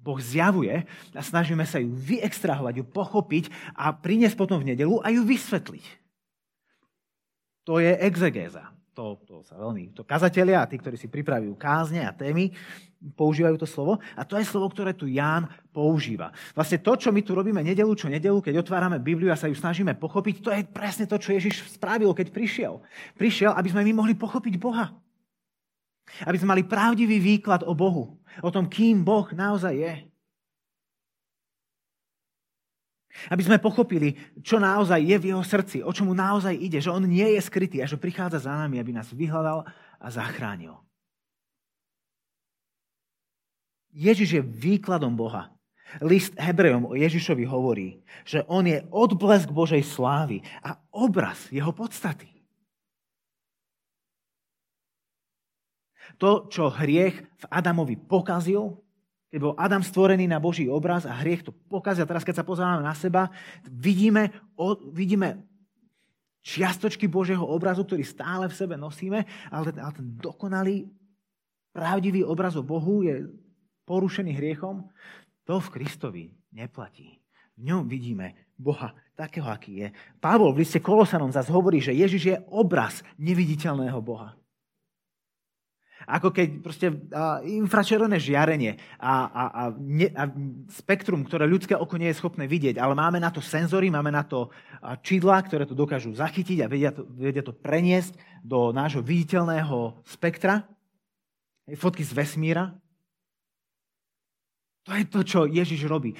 Boh 0.00 0.20
zjavuje 0.20 0.88
a 1.12 1.20
snažíme 1.20 1.64
sa 1.68 1.76
ju 1.76 1.92
vyextrahovať, 1.92 2.80
ju 2.80 2.84
pochopiť 2.88 3.44
a 3.76 3.92
priniesť 3.92 4.36
potom 4.36 4.60
v 4.60 4.72
nedelu 4.72 4.96
a 5.04 5.12
ju 5.12 5.22
vysvetliť. 5.28 5.84
To 7.68 7.76
je 7.76 7.92
exegéza 8.00 8.70
to, 9.00 9.16
to 9.24 9.34
sa 9.46 9.56
veľmi, 9.56 9.96
to 9.96 10.04
kazatelia 10.04 10.60
a 10.60 10.68
tí, 10.68 10.76
ktorí 10.76 11.00
si 11.00 11.08
pripravujú 11.08 11.56
kázne 11.56 12.04
a 12.04 12.12
témy, 12.12 12.52
používajú 13.00 13.56
to 13.56 13.64
slovo. 13.64 13.96
A 14.12 14.22
to 14.28 14.36
je 14.36 14.44
slovo, 14.44 14.68
ktoré 14.68 14.92
tu 14.92 15.08
Ján 15.08 15.48
používa. 15.72 16.36
Vlastne 16.52 16.78
to, 16.84 16.92
čo 17.00 17.08
my 17.08 17.24
tu 17.24 17.32
robíme 17.32 17.64
nedelu 17.64 17.88
čo 17.96 18.12
nedelu, 18.12 18.44
keď 18.44 18.60
otvárame 18.60 19.00
Bibliu 19.00 19.32
a 19.32 19.40
sa 19.40 19.48
ju 19.48 19.56
snažíme 19.56 19.96
pochopiť, 19.96 20.34
to 20.44 20.50
je 20.52 20.62
presne 20.68 21.08
to, 21.08 21.16
čo 21.16 21.32
Ježiš 21.32 21.64
spravil, 21.72 22.12
keď 22.12 22.28
prišiel. 22.28 22.84
Prišiel, 23.16 23.56
aby 23.56 23.68
sme 23.72 23.82
my 23.88 24.04
mohli 24.04 24.14
pochopiť 24.14 24.54
Boha. 24.60 24.92
Aby 26.26 26.36
sme 26.36 26.52
mali 26.52 26.62
pravdivý 26.66 27.22
výklad 27.22 27.64
o 27.64 27.72
Bohu. 27.72 28.20
O 28.44 28.50
tom, 28.52 28.68
kým 28.68 29.00
Boh 29.00 29.26
naozaj 29.32 29.74
je. 29.74 29.94
Aby 33.28 33.42
sme 33.42 33.58
pochopili, 33.60 34.16
čo 34.40 34.56
naozaj 34.56 35.00
je 35.02 35.16
v 35.18 35.28
jeho 35.34 35.44
srdci, 35.44 35.76
o 35.84 35.90
čo 35.92 36.06
mu 36.08 36.14
naozaj 36.16 36.56
ide, 36.56 36.78
že 36.80 36.94
on 36.94 37.04
nie 37.04 37.36
je 37.36 37.40
skrytý 37.42 37.82
a 37.82 37.90
že 37.90 38.00
prichádza 38.00 38.48
za 38.48 38.54
nami, 38.54 38.80
aby 38.80 38.96
nás 38.96 39.12
vyhľadal 39.12 39.66
a 40.00 40.06
zachránil. 40.08 40.78
Ježiš 43.90 44.28
je 44.38 44.42
výkladom 44.42 45.14
Boha. 45.14 45.50
List 45.98 46.38
Hebrejom 46.38 46.86
o 46.86 46.94
Ježišovi 46.94 47.42
hovorí, 47.50 47.98
že 48.22 48.46
on 48.46 48.62
je 48.62 48.78
odblesk 48.94 49.50
Božej 49.50 49.82
slávy 49.82 50.38
a 50.62 50.78
obraz 50.94 51.50
jeho 51.50 51.74
podstaty. 51.74 52.30
To, 56.22 56.46
čo 56.46 56.70
hriech 56.70 57.18
v 57.18 57.44
Adamovi 57.50 57.98
pokazil, 57.98 58.78
keď 59.30 59.38
bol 59.42 59.54
Adam 59.58 59.82
stvorený 59.82 60.26
na 60.26 60.42
Boží 60.42 60.66
obraz 60.66 61.06
a 61.06 61.14
hriech 61.14 61.46
to 61.46 61.54
pokazil. 61.54 62.06
Teraz, 62.06 62.26
keď 62.26 62.42
sa 62.42 62.46
pozeráme 62.46 62.82
na 62.82 62.94
seba, 62.94 63.30
vidíme, 63.66 64.30
vidíme 64.90 65.42
čiastočky 66.42 67.06
Božieho 67.06 67.46
obrazu, 67.46 67.86
ktorý 67.86 68.02
stále 68.02 68.50
v 68.50 68.58
sebe 68.58 68.74
nosíme, 68.74 69.22
ale 69.50 69.70
ten, 69.70 69.78
ale 69.78 69.92
ten 69.94 70.06
dokonalý, 70.18 70.90
pravdivý 71.70 72.26
obraz 72.26 72.58
o 72.58 72.66
Bohu 72.66 73.06
je 73.06 73.30
porušený 73.90 74.38
hriechom. 74.38 74.86
To 75.50 75.58
v 75.58 75.72
Kristovi 75.74 76.24
neplatí. 76.54 77.18
V 77.58 77.66
ňom 77.66 77.90
vidíme 77.90 78.54
Boha 78.54 78.94
takého, 79.18 79.50
aký 79.50 79.82
je. 79.82 79.88
Pavol 80.22 80.54
v 80.54 80.62
liste 80.62 80.78
Kolosanom 80.78 81.34
zase 81.34 81.50
hovorí, 81.50 81.82
že 81.82 81.90
Ježiš 81.90 82.22
je 82.22 82.36
obraz 82.54 83.02
neviditeľného 83.18 83.98
Boha. 83.98 84.38
Ako 86.08 86.32
keď 86.32 86.48
proste 86.64 86.88
infračervené 87.44 88.16
žiarenie 88.16 88.80
a, 88.96 89.28
a, 89.28 89.42
a, 89.52 89.62
ne, 89.76 90.08
a 90.16 90.32
spektrum, 90.72 91.20
ktoré 91.28 91.44
ľudské 91.44 91.76
oko 91.76 92.00
nie 92.00 92.08
je 92.08 92.16
schopné 92.16 92.48
vidieť, 92.48 92.80
ale 92.80 92.96
máme 92.96 93.20
na 93.20 93.28
to 93.28 93.44
senzory, 93.44 93.92
máme 93.92 94.08
na 94.08 94.24
to 94.24 94.48
čidla, 95.04 95.44
ktoré 95.44 95.68
to 95.68 95.76
dokážu 95.76 96.16
zachytiť 96.16 96.64
a 96.64 96.70
vedia 96.72 96.90
to, 96.96 97.04
vedia 97.04 97.44
to 97.44 97.52
preniesť 97.52 98.16
do 98.40 98.72
nášho 98.72 99.04
viditeľného 99.04 100.00
spektra, 100.08 100.64
fotky 101.76 102.00
z 102.00 102.16
vesmíra. 102.16 102.72
To 104.88 104.90
je 104.96 105.04
to, 105.08 105.20
čo 105.26 105.38
Ježiš 105.44 105.84
robí. 105.84 106.16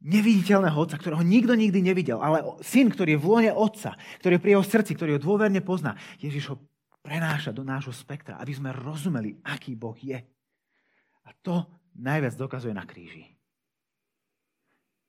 Neviditeľného 0.00 0.74
otca, 0.80 0.96
ktorého 0.96 1.20
nikto 1.20 1.52
nikdy 1.52 1.84
nevidel, 1.84 2.24
ale 2.24 2.40
syn, 2.64 2.88
ktorý 2.88 3.14
je 3.14 3.20
v 3.20 3.28
lone 3.28 3.52
otca, 3.52 4.00
ktorý 4.24 4.40
je 4.40 4.42
pri 4.42 4.50
jeho 4.56 4.64
srdci, 4.64 4.92
ktorý 4.96 5.10
ho 5.16 5.20
dôverne 5.20 5.60
pozná. 5.60 5.92
Ježiš 6.16 6.50
ho 6.50 6.56
prenáša 7.04 7.52
do 7.52 7.60
nášho 7.60 7.92
spektra, 7.92 8.40
aby 8.40 8.52
sme 8.56 8.72
rozumeli, 8.72 9.36
aký 9.44 9.76
Boh 9.76 9.96
je. 9.96 10.16
A 11.24 11.30
to 11.44 11.68
najviac 12.00 12.32
dokazuje 12.32 12.72
na 12.72 12.88
kríži. 12.88 13.28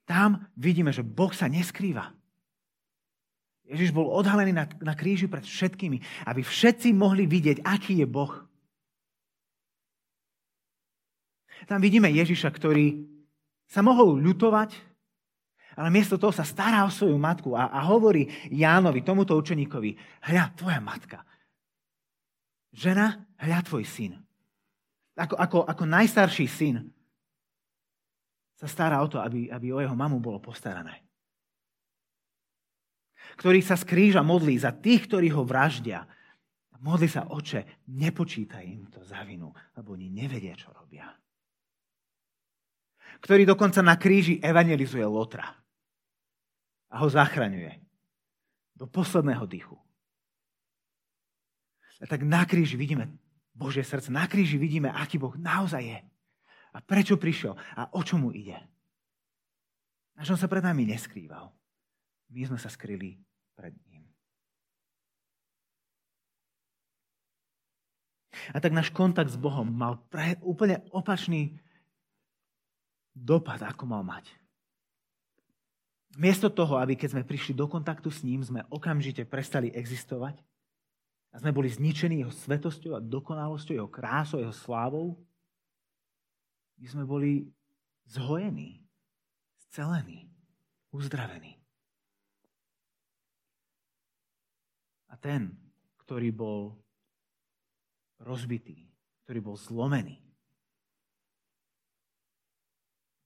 Tam 0.04 0.44
vidíme, 0.60 0.92
že 0.92 1.08
Boh 1.08 1.32
sa 1.32 1.48
neskrýva. 1.48 2.12
Ježiš 3.72 3.96
bol 3.96 4.12
odhalený 4.12 4.52
na, 4.52 4.68
na 4.84 4.92
kríži 4.92 5.32
pred 5.32 5.48
všetkými, 5.48 6.28
aby 6.28 6.44
všetci 6.44 6.92
mohli 6.92 7.24
vidieť, 7.24 7.64
aký 7.64 8.04
je 8.04 8.08
Boh. 8.12 8.44
Tam 11.66 11.82
vidíme 11.82 12.10
Ježiša, 12.10 12.50
ktorý 12.54 13.06
sa 13.70 13.82
mohol 13.86 14.20
ľutovať, 14.20 14.76
ale 15.78 15.90
miesto 15.90 16.20
toho 16.20 16.36
sa 16.36 16.44
stará 16.44 16.84
o 16.84 16.92
svoju 16.92 17.16
matku 17.16 17.56
a, 17.56 17.72
a 17.72 17.80
hovorí 17.88 18.28
Jánovi, 18.52 19.02
tomuto 19.02 19.34
učeníkovi, 19.40 19.96
hľa, 20.28 20.52
tvoja 20.58 20.84
matka 20.84 21.24
žena, 22.72 23.28
hľa 23.38 23.60
tvoj 23.68 23.84
syn. 23.84 24.16
Ako, 25.20 25.36
ako, 25.36 25.58
ako 25.68 25.84
najstarší 25.86 26.48
syn 26.48 26.76
sa 28.56 28.68
stará 28.68 29.04
o 29.04 29.08
to, 29.12 29.20
aby, 29.20 29.52
aby 29.52 29.76
o 29.76 29.84
jeho 29.84 29.94
mamu 29.94 30.24
bolo 30.24 30.40
postarané. 30.40 31.04
Ktorý 33.38 33.60
sa 33.62 33.76
z 33.78 33.86
kríža 33.86 34.24
modlí 34.24 34.56
za 34.58 34.72
tých, 34.74 35.08
ktorí 35.08 35.32
ho 35.32 35.44
vraždia. 35.46 36.08
Modlí 36.82 37.06
sa, 37.06 37.30
oče, 37.30 37.86
nepočítaj 37.94 38.66
im 38.66 38.90
to 38.90 39.06
za 39.06 39.22
vinu, 39.22 39.54
lebo 39.78 39.94
oni 39.94 40.10
nevedia, 40.10 40.58
čo 40.58 40.74
robia. 40.74 41.06
Ktorý 43.20 43.44
dokonca 43.44 43.84
na 43.84 44.00
kríži 44.00 44.40
evangelizuje 44.40 45.04
Lotra 45.04 45.52
a 46.88 46.96
ho 47.04 47.08
zachraňuje 47.12 47.82
do 48.80 48.88
posledného 48.88 49.44
dychu. 49.46 49.76
A 52.02 52.10
tak 52.10 52.26
na 52.26 52.42
kríži 52.50 52.80
vidíme 52.80 53.14
Božie 53.54 53.86
srdce. 53.86 54.10
Na 54.10 54.26
kríži 54.26 54.58
vidíme, 54.58 54.90
aký 54.90 55.22
Boh 55.22 55.38
naozaj 55.38 55.84
je. 55.86 56.00
A 56.74 56.78
prečo 56.82 57.20
prišiel. 57.20 57.54
A 57.78 57.94
o 57.94 58.02
čo 58.02 58.18
mu 58.18 58.34
ide. 58.34 58.58
A 60.18 60.26
že 60.26 60.34
on 60.34 60.42
sa 60.42 60.50
pred 60.50 60.66
nami 60.66 60.90
neskrýval. 60.90 61.54
My 62.34 62.42
sme 62.48 62.58
sa 62.58 62.74
skryli 62.74 63.22
pred 63.54 63.76
ním. 63.86 64.08
A 68.50 68.58
tak 68.58 68.74
náš 68.74 68.90
kontakt 68.90 69.30
s 69.30 69.38
Bohom 69.38 69.70
mal 69.70 70.02
pre, 70.10 70.42
úplne 70.42 70.82
opačný 70.90 71.62
dopad, 73.16 73.62
ako 73.64 73.84
mal 73.88 74.04
mať. 74.04 74.32
Miesto 76.20 76.52
toho, 76.52 76.76
aby 76.76 77.00
keď 77.00 77.16
sme 77.16 77.28
prišli 77.28 77.56
do 77.56 77.72
kontaktu 77.72 78.12
s 78.12 78.24
ním, 78.28 78.44
sme 78.44 78.68
okamžite 78.68 79.24
prestali 79.24 79.72
existovať, 79.72 80.44
a 81.32 81.40
sme 81.40 81.56
boli 81.56 81.72
zničení 81.72 82.20
jeho 82.20 82.34
svetosťou 82.44 83.00
a 83.00 83.04
dokonalosťou, 83.04 83.76
jeho 83.80 83.88
krásou, 83.88 84.44
jeho 84.44 84.52
slávou, 84.52 85.16
my 86.76 86.88
sme 86.90 87.04
boli 87.08 87.48
zhojení, 88.10 88.84
zcelení, 89.70 90.28
uzdravení. 90.92 91.56
A 95.08 95.16
ten, 95.16 95.56
ktorý 96.04 96.34
bol 96.34 96.76
rozbitý, 98.20 98.90
ktorý 99.24 99.40
bol 99.40 99.56
zlomený, 99.56 100.20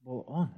bol 0.06 0.22
on. 0.30 0.54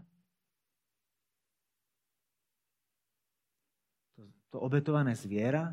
To, 4.20 4.28
to 4.52 4.58
obetované 4.60 5.16
zviera 5.16 5.72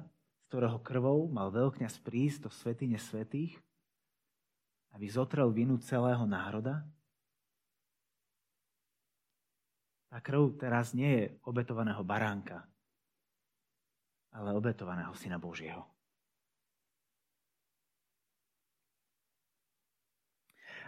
ktorého 0.54 0.78
krvou 0.86 1.26
mal 1.26 1.50
veľkňaz 1.50 1.98
prísť 1.98 2.46
do 2.46 2.50
svetine 2.54 2.94
svetých, 2.94 3.58
aby 4.94 5.10
zotrel 5.10 5.50
vinu 5.50 5.82
celého 5.82 6.22
národa? 6.30 6.86
Tá 10.06 10.22
krv 10.22 10.54
teraz 10.54 10.94
nie 10.94 11.10
je 11.10 11.24
obetovaného 11.42 12.06
baránka, 12.06 12.62
ale 14.30 14.54
obetovaného 14.54 15.10
Syna 15.18 15.42
Božieho. 15.42 15.82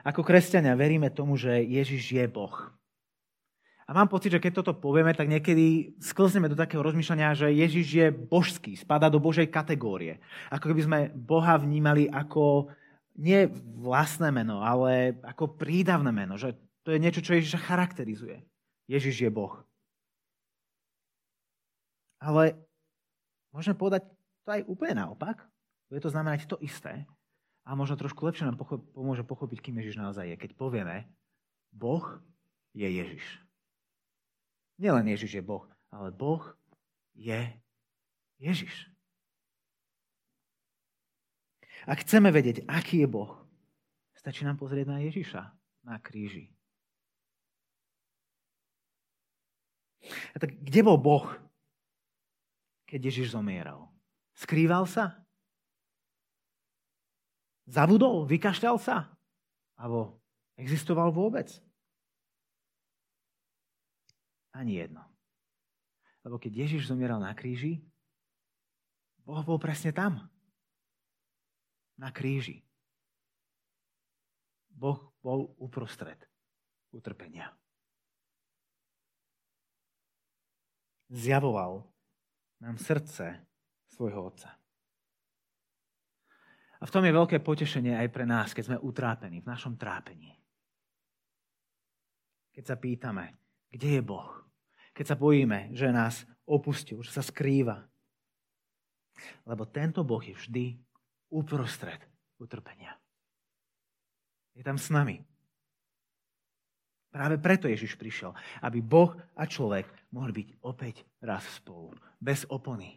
Ako 0.06 0.22
kresťania 0.22 0.78
veríme 0.78 1.10
tomu, 1.10 1.34
že 1.34 1.50
Ježiš 1.66 2.14
je 2.14 2.24
Boh. 2.30 2.54
A 3.86 3.94
mám 3.94 4.06
pocit, 4.06 4.34
že 4.34 4.42
keď 4.42 4.62
toto 4.62 4.74
povieme, 4.74 5.14
tak 5.14 5.30
niekedy 5.30 5.98
sklzneme 5.98 6.50
do 6.50 6.58
takého 6.58 6.82
rozmýšľania, 6.82 7.38
že 7.38 7.54
Ježiš 7.54 7.86
je 7.90 8.06
božský, 8.10 8.74
spada 8.78 9.10
do 9.10 9.22
Božej 9.22 9.50
kategórie. 9.50 10.18
Ako 10.50 10.70
keby 10.70 10.82
sme 10.82 10.98
Boha 11.14 11.54
vnímali 11.58 12.10
ako 12.10 12.70
nie 13.18 13.46
vlastné 13.78 14.34
meno, 14.34 14.62
ale 14.62 15.18
ako 15.22 15.54
prídavné 15.58 16.10
meno. 16.10 16.34
Že 16.34 16.58
to 16.82 16.94
je 16.94 17.02
niečo, 17.02 17.22
čo 17.22 17.38
Ježiša 17.38 17.66
charakterizuje. 17.66 18.42
Ježiš 18.90 19.26
je 19.26 19.30
Boh. 19.30 19.58
Ale 22.22 22.58
môžeme 23.54 23.78
povedať 23.78 24.06
to 24.46 24.50
aj 24.50 24.62
úplne 24.70 25.02
naopak. 25.02 25.46
Bude 25.86 26.02
to 26.02 26.10
znamenať 26.10 26.50
to 26.50 26.58
isté. 26.58 27.06
A 27.66 27.74
možno 27.74 27.98
trošku 27.98 28.22
lepšie 28.22 28.46
nám 28.46 28.62
pomôže 28.94 29.26
pochopiť, 29.26 29.58
kým 29.58 29.82
Ježiš 29.82 29.98
naozaj 29.98 30.30
je. 30.30 30.36
Keď 30.38 30.50
povieme, 30.54 31.10
Boh 31.74 32.22
je 32.70 32.86
Ježiš. 32.86 33.24
Nielen 34.78 35.10
Ježiš 35.10 35.40
je 35.40 35.42
Boh, 35.42 35.66
ale 35.90 36.14
Boh 36.14 36.46
je 37.18 37.50
Ježiš. 38.38 38.86
Ak 41.90 42.06
chceme 42.06 42.30
vedieť, 42.30 42.62
aký 42.70 43.02
je 43.02 43.08
Boh, 43.10 43.34
stačí 44.14 44.46
nám 44.46 44.62
pozrieť 44.62 44.86
na 44.86 45.02
Ježiša 45.02 45.42
na 45.86 46.02
kríži. 46.02 46.50
A 50.34 50.36
tak 50.38 50.54
kde 50.62 50.80
bol 50.86 50.98
Boh, 50.98 51.26
keď 52.86 53.10
Ježiš 53.10 53.34
zomieral? 53.34 53.90
Skrýval 54.38 54.86
sa? 54.86 55.25
Zabudol? 57.66 58.30
Vykašľal 58.30 58.76
sa? 58.78 59.10
Alebo 59.74 60.22
existoval 60.54 61.10
vôbec? 61.10 61.50
Ani 64.54 64.78
jedno. 64.80 65.02
Lebo 66.22 66.38
keď 66.40 66.66
Ježiš 66.66 66.88
zomieral 66.88 67.20
na 67.20 67.34
kríži, 67.36 67.82
Boh 69.26 69.42
bol 69.42 69.58
presne 69.58 69.90
tam. 69.90 70.30
Na 71.98 72.14
kríži. 72.14 72.62
Boh 74.70 75.12
bol 75.20 75.50
uprostred 75.58 76.18
utrpenia. 76.94 77.50
Zjavoval 81.10 81.86
nám 82.62 82.78
srdce 82.78 83.46
svojho 83.90 84.30
Otca. 84.30 84.58
A 86.76 86.84
v 86.84 86.92
tom 86.92 87.04
je 87.04 87.12
veľké 87.12 87.40
potešenie 87.40 87.96
aj 87.96 88.08
pre 88.12 88.24
nás, 88.28 88.52
keď 88.52 88.64
sme 88.68 88.82
utrápení, 88.84 89.40
v 89.40 89.48
našom 89.48 89.80
trápení. 89.80 90.36
Keď 92.52 92.64
sa 92.64 92.76
pýtame, 92.76 93.32
kde 93.72 94.00
je 94.00 94.02
Boh? 94.04 94.46
keď 94.96 95.12
sa 95.12 95.20
bojíme, 95.20 95.76
že 95.76 95.92
nás 95.92 96.24
opustil, 96.48 97.04
že 97.04 97.12
sa 97.12 97.20
skrýva. 97.20 97.84
Lebo 99.44 99.68
tento 99.68 100.00
Boh 100.00 100.24
je 100.24 100.32
vždy 100.32 100.64
uprostred 101.28 102.00
utrpenia. 102.40 102.96
Je 104.56 104.64
tam 104.64 104.80
s 104.80 104.88
nami. 104.88 105.20
Práve 107.12 107.36
preto 107.36 107.68
Ježiš 107.68 107.96
prišiel, 108.00 108.32
aby 108.64 108.80
Boh 108.80 109.12
a 109.36 109.44
človek 109.44 109.84
mohli 110.16 110.44
byť 110.44 110.48
opäť 110.64 111.04
raz 111.20 111.44
spolu. 111.60 111.92
Bez 112.16 112.48
opony, 112.48 112.96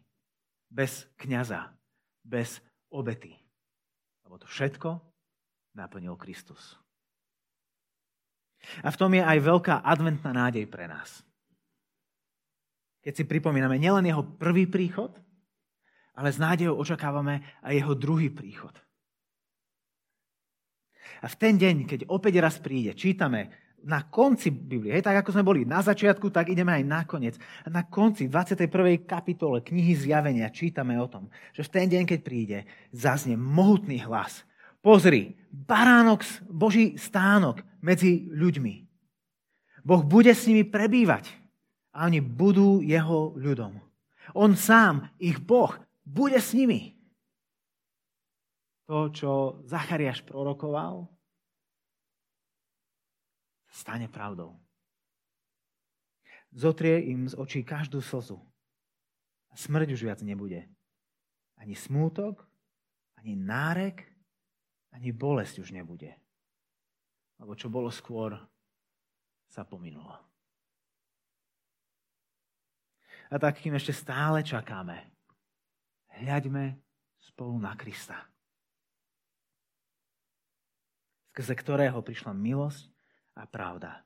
bez 0.71 1.07
kniaza, 1.19 1.75
bez 2.23 2.63
obety. 2.91 3.35
Lebo 4.29 4.37
to 4.37 4.45
všetko 4.45 5.01
naplnil 5.73 6.13
Kristus. 6.13 6.77
A 8.85 8.93
v 8.93 8.99
tom 9.01 9.09
je 9.17 9.25
aj 9.25 9.41
veľká 9.41 9.81
adventná 9.81 10.29
nádej 10.29 10.69
pre 10.69 10.85
nás. 10.85 11.25
Keď 13.01 13.13
si 13.17 13.23
pripomíname 13.25 13.81
nielen 13.81 14.05
jeho 14.05 14.21
prvý 14.21 14.69
príchod, 14.69 15.17
ale 16.13 16.29
s 16.29 16.37
nádejou 16.37 16.77
očakávame 16.77 17.41
aj 17.65 17.73
jeho 17.73 17.93
druhý 17.97 18.29
príchod. 18.29 18.77
A 21.23 21.25
v 21.25 21.35
ten 21.41 21.57
deň, 21.57 21.89
keď 21.89 21.99
opäť 22.13 22.37
raz 22.37 22.61
príde, 22.61 22.93
čítame 22.93 23.49
na 23.83 24.07
konci 24.07 24.51
Biblie, 24.51 24.95
hej, 24.95 25.05
tak 25.05 25.23
ako 25.23 25.35
sme 25.35 25.43
boli 25.43 25.61
na 25.63 25.79
začiatku, 25.79 26.31
tak 26.31 26.51
ideme 26.51 26.75
aj 26.75 26.83
na 26.83 27.01
koniec. 27.03 27.35
Na 27.67 27.87
konci 27.87 28.27
21. 28.27 28.69
kapitole 29.03 29.63
knihy 29.63 29.95
Zjavenia 29.95 30.51
čítame 30.51 30.99
o 30.99 31.07
tom, 31.07 31.31
že 31.51 31.65
v 31.65 31.73
ten 31.73 31.85
deň, 31.87 32.03
keď 32.07 32.19
príde, 32.19 32.57
zaznie 32.91 33.39
mohutný 33.39 34.01
hlas. 34.03 34.43
Pozri, 34.79 35.35
baránok, 35.51 36.23
Boží 36.47 36.95
stánok 36.95 37.63
medzi 37.83 38.27
ľuďmi. 38.31 38.87
Boh 39.83 40.03
bude 40.03 40.31
s 40.31 40.47
nimi 40.47 40.63
prebývať 40.63 41.31
a 41.91 42.07
oni 42.07 42.23
budú 42.23 42.79
jeho 42.79 43.35
ľudom. 43.35 43.75
On 44.37 44.53
sám, 44.53 45.09
ich 45.17 45.41
Boh, 45.41 45.73
bude 46.05 46.37
s 46.37 46.53
nimi. 46.53 46.95
To, 48.89 49.09
čo 49.13 49.61
Zachariáš 49.69 50.25
prorokoval, 50.25 51.05
stane 53.69 54.09
pravdou. 54.09 54.57
Zotrie 56.49 57.13
im 57.13 57.29
z 57.29 57.37
očí 57.37 57.61
každú 57.61 58.01
slzu. 58.01 58.41
Smrť 59.53 59.93
už 59.93 60.01
viac 60.05 60.19
nebude. 60.25 60.65
Ani 61.57 61.77
smútok, 61.77 62.41
ani 63.21 63.37
nárek, 63.37 64.07
ani 64.89 65.13
bolesť 65.13 65.61
už 65.61 65.75
nebude. 65.75 66.09
Lebo 67.37 67.53
čo 67.53 67.69
bolo 67.69 67.93
skôr, 67.93 68.33
sa 69.49 69.65
pominulo. 69.65 70.13
A 73.29 73.37
tak, 73.37 73.61
kým 73.61 73.77
ešte 73.77 73.93
stále 73.93 74.41
čakáme, 74.41 75.05
hľaďme 76.17 76.77
spolu 77.21 77.61
na 77.61 77.77
Krista. 77.77 78.25
Skrze 81.29 81.53
ktorého 81.53 82.01
prišla 82.01 82.33
milosť 82.33 82.89
a 83.35 83.43
pravda. 83.45 84.05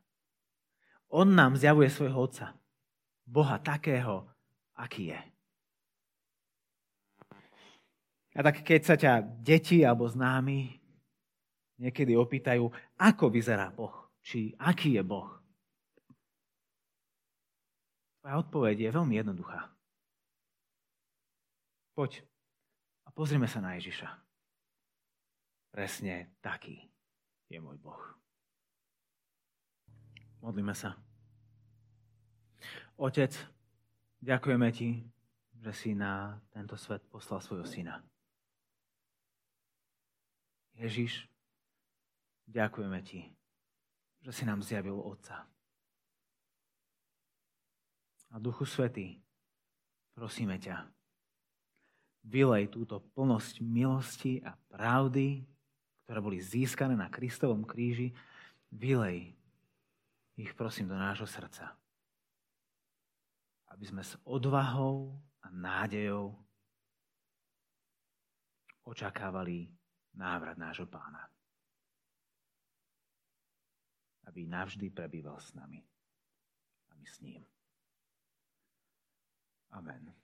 On 1.13 1.29
nám 1.29 1.55
zjavuje 1.55 1.89
svojho 1.91 2.17
Otca. 2.17 2.57
Boha 3.23 3.61
takého, 3.61 4.27
aký 4.75 5.15
je. 5.15 5.21
A 8.33 8.39
tak 8.41 8.65
keď 8.65 8.81
sa 8.81 8.95
ťa 8.97 9.21
deti 9.21 9.85
alebo 9.85 10.09
známi 10.09 10.73
niekedy 11.77 12.17
opýtajú, 12.17 12.65
ako 12.97 13.25
vyzerá 13.29 13.69
Boh, 13.69 13.93
či 14.25 14.57
aký 14.57 14.97
je 14.97 15.03
Boh, 15.05 15.43
Tvoja 18.23 18.39
odpoveď 18.39 18.87
je 18.87 18.95
veľmi 18.95 19.19
jednoduchá. 19.19 19.67
Poď 21.91 22.23
a 23.03 23.11
pozrime 23.11 23.51
sa 23.51 23.59
na 23.59 23.75
Ježiša. 23.75 24.07
Presne 25.75 26.31
taký 26.39 26.87
je 27.51 27.59
môj 27.59 27.75
Boh. 27.83 27.99
Modlíme 30.43 30.75
sa. 30.75 30.99
Otec, 32.99 33.31
ďakujeme 34.19 34.67
Ti, 34.75 34.99
že 35.63 35.71
si 35.71 35.95
na 35.95 36.35
tento 36.51 36.75
svet 36.75 36.99
poslal 37.07 37.39
svojho 37.39 37.63
syna. 37.63 38.03
Ježiš, 40.75 41.31
ďakujeme 42.51 42.99
Ti, 43.07 43.31
že 44.19 44.31
si 44.35 44.43
nám 44.43 44.59
zjavil 44.59 44.99
Otca. 44.99 45.47
A 48.27 48.35
Duchu 48.35 48.67
Svetý, 48.67 49.23
prosíme 50.11 50.59
ťa, 50.59 50.91
vylej 52.27 52.67
túto 52.67 52.99
plnosť 53.15 53.63
milosti 53.63 54.43
a 54.43 54.59
pravdy, 54.67 55.47
ktoré 56.03 56.19
boli 56.19 56.43
získané 56.43 56.99
na 56.99 57.07
Kristovom 57.07 57.63
kríži, 57.63 58.11
vylej 58.67 59.31
ich, 60.35 60.53
prosím, 60.53 60.87
do 60.87 60.97
nášho 60.97 61.27
srdca. 61.27 61.77
Aby 63.67 63.85
sme 63.85 64.03
s 64.05 64.17
odvahou 64.23 65.17
a 65.41 65.49
nádejou 65.49 66.37
očakávali 68.83 69.69
návrat 70.13 70.57
nášho 70.57 70.85
pána. 70.85 71.29
Aby 74.23 74.45
navždy 74.45 74.89
prebýval 74.89 75.41
s 75.41 75.53
nami. 75.53 75.83
A 76.89 76.95
my 76.95 77.05
s 77.05 77.19
ním. 77.19 77.45
Amen. 79.73 80.22